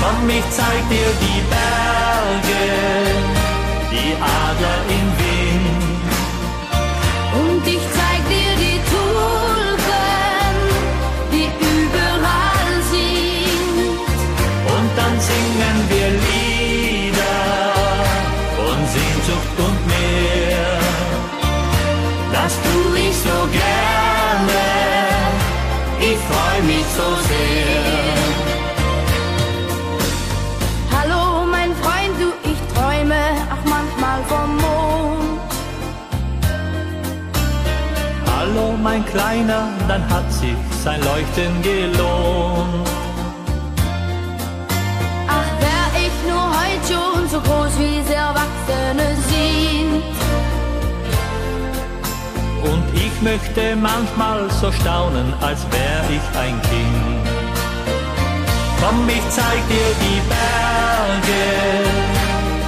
Komm, 0.01 0.29
ich 0.29 0.45
zeig 0.51 0.89
dir 0.91 1.11
die 1.25 1.41
Berge, 1.55 2.65
die 3.91 4.15
Adler 4.15 4.81
im 4.89 5.19
Wind. 5.19 5.28
Kleiner, 39.19 39.67
dann 39.89 40.09
hat 40.09 40.33
sich 40.33 40.55
sein 40.85 41.01
Leuchten 41.01 41.61
gelohnt. 41.61 42.89
Ach, 45.27 45.51
wär 45.65 45.87
ich 46.07 46.17
nur 46.31 46.47
heute 46.59 46.87
schon 46.87 47.29
so 47.29 47.41
groß, 47.41 47.73
wie 47.81 48.01
sie 48.07 48.15
Erwachsene 48.15 49.17
sind. 49.27 50.05
Ich 52.95 53.23
möchte 53.23 53.75
manchmal 53.75 54.49
so 54.61 54.71
staunen, 54.71 55.35
als 55.41 55.67
wär 55.73 56.01
ich 56.17 56.39
ein 56.39 56.63
Kind. 56.63 57.29
Komm, 58.81 59.09
ich 59.09 59.29
zeig 59.31 59.61
dir 59.69 59.91
die 60.05 60.21
Berge, 60.33 61.43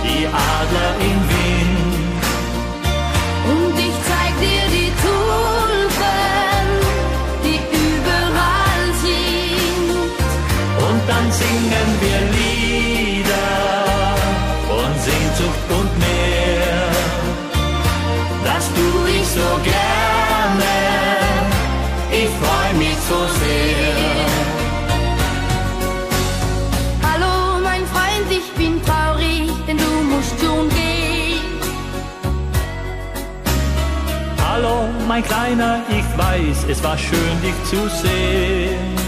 die 0.03 0.27
Adler 0.27 0.95
im 0.99 1.29
Wind. 1.29 1.40
Singen 11.41 11.91
wir 12.05 12.21
Lieder 12.37 13.53
von 14.69 14.91
Sehnsucht 15.07 15.67
und 15.79 15.91
mehr. 16.05 16.83
Das 18.49 18.65
tu 18.77 18.89
ich 19.19 19.27
so 19.39 19.51
gerne, 19.75 20.75
ich 22.21 22.31
freu 22.41 22.69
mich 22.83 22.99
so 23.11 23.21
sehr. 23.41 24.27
Hallo, 27.09 27.35
mein 27.69 27.85
Freund, 27.93 28.29
ich 28.41 28.49
bin 28.61 28.75
traurig, 28.87 29.51
denn 29.67 29.79
du 29.85 29.93
musst 30.13 30.35
schon 30.41 30.69
gehen. 30.69 31.45
Hallo, 34.47 34.77
mein 35.09 35.23
Kleiner, 35.23 35.81
ich 35.99 36.09
weiß, 36.25 36.59
es 36.73 36.83
war 36.83 36.99
schön, 36.99 37.37
dich 37.43 37.59
zu 37.71 37.81
sehen. 38.03 39.01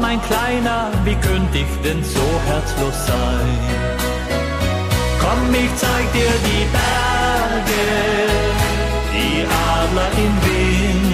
Mein 0.00 0.20
Kleiner, 0.22 0.90
wie 1.04 1.14
könnte 1.14 1.58
ich 1.58 1.82
denn 1.82 2.02
so 2.02 2.20
herzlos 2.46 3.06
sein? 3.06 3.58
Komm, 5.20 5.54
ich 5.54 5.74
zeig 5.76 6.12
dir 6.12 6.32
die 6.48 6.66
Berge, 6.76 7.84
die 9.12 9.44
Adler 9.44 10.10
im 10.16 10.34
Wind. 10.44 11.11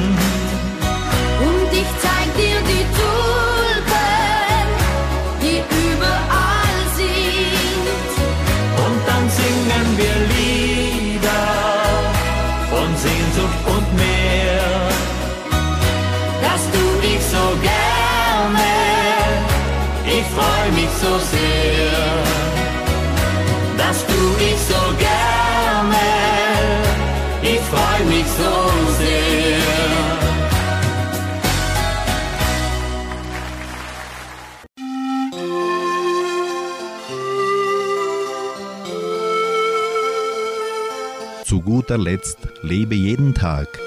Guter 41.88 42.02
Letzt 42.02 42.36
lebe 42.60 42.94
jeden 42.94 43.32
Tag. 43.34 43.80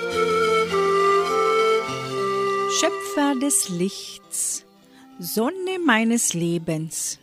Schöpfer 2.79 3.35
des 3.39 3.69
Lichts, 3.69 4.65
Sonne 5.19 5.77
meines 5.85 6.33
Lebens, 6.33 7.19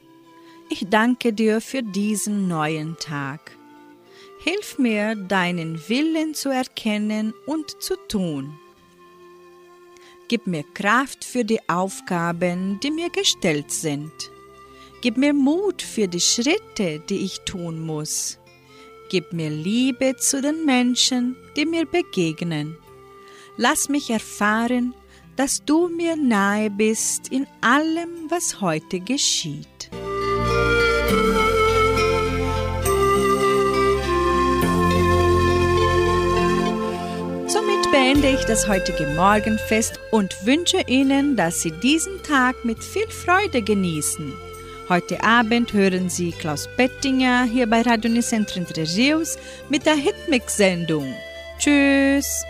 ich 0.71 0.87
danke 0.89 1.33
dir 1.33 1.61
für 1.61 1.83
diesen 1.83 2.47
neuen 2.47 2.97
Tag. 3.01 3.57
Hilf 4.45 4.79
mir, 4.79 5.17
deinen 5.17 5.81
Willen 5.89 6.35
zu 6.35 6.49
erkennen 6.49 7.35
und 7.47 7.83
zu 7.83 7.97
tun. 8.07 8.57
Gib 10.29 10.47
mir 10.47 10.63
Kraft 10.75 11.25
für 11.25 11.45
die 11.45 11.69
Aufgaben, 11.69 12.79
die 12.85 12.93
mir 12.93 13.11
gestellt 13.11 13.73
sind. 13.73 14.13
Gib 15.03 15.17
mir 15.17 15.35
Mut 15.35 15.83
für 15.83 16.07
die 16.07 16.21
Schritte, 16.21 17.01
die 17.09 17.25
ich 17.25 17.41
tun 17.41 17.85
muss. 17.85 18.39
Gib 19.11 19.33
mir 19.33 19.49
Liebe 19.49 20.17
zu 20.17 20.43
den 20.43 20.67
Menschen, 20.67 21.35
die 21.57 21.65
mir 21.65 21.87
begegnen. 21.87 22.77
Lass 23.57 23.89
mich 23.89 24.11
erfahren, 24.11 24.95
dass 25.37 25.65
du 25.65 25.89
mir 25.89 26.15
nahe 26.15 26.69
bist 26.69 27.29
in 27.33 27.47
allem, 27.63 28.29
was 28.29 28.61
heute 28.61 29.01
geschieht. 29.01 29.91
Somit 37.47 37.91
beende 37.91 38.29
ich 38.29 38.45
das 38.45 38.69
heutige 38.69 39.07
Morgenfest 39.17 39.99
und 40.11 40.35
wünsche 40.45 40.83
Ihnen, 40.87 41.35
dass 41.35 41.63
Sie 41.63 41.71
diesen 41.71 42.23
Tag 42.25 42.63
mit 42.65 42.85
viel 42.85 43.09
Freude 43.09 43.63
genießen. 43.63 44.48
Heute 44.89 45.23
Abend 45.23 45.75
hören 45.75 46.09
Sie 46.09 46.33
Klaus 46.33 46.67
Bettinger 46.79 47.45
hier 47.45 47.69
bei 47.69 47.83
Radio 47.83 48.11
Nicentro 48.11 48.61
Entre 48.61 48.87
mit 49.69 49.85
der 49.85 49.97
Hitmix-Sendung. 49.97 51.15
Tschüss! 51.59 52.48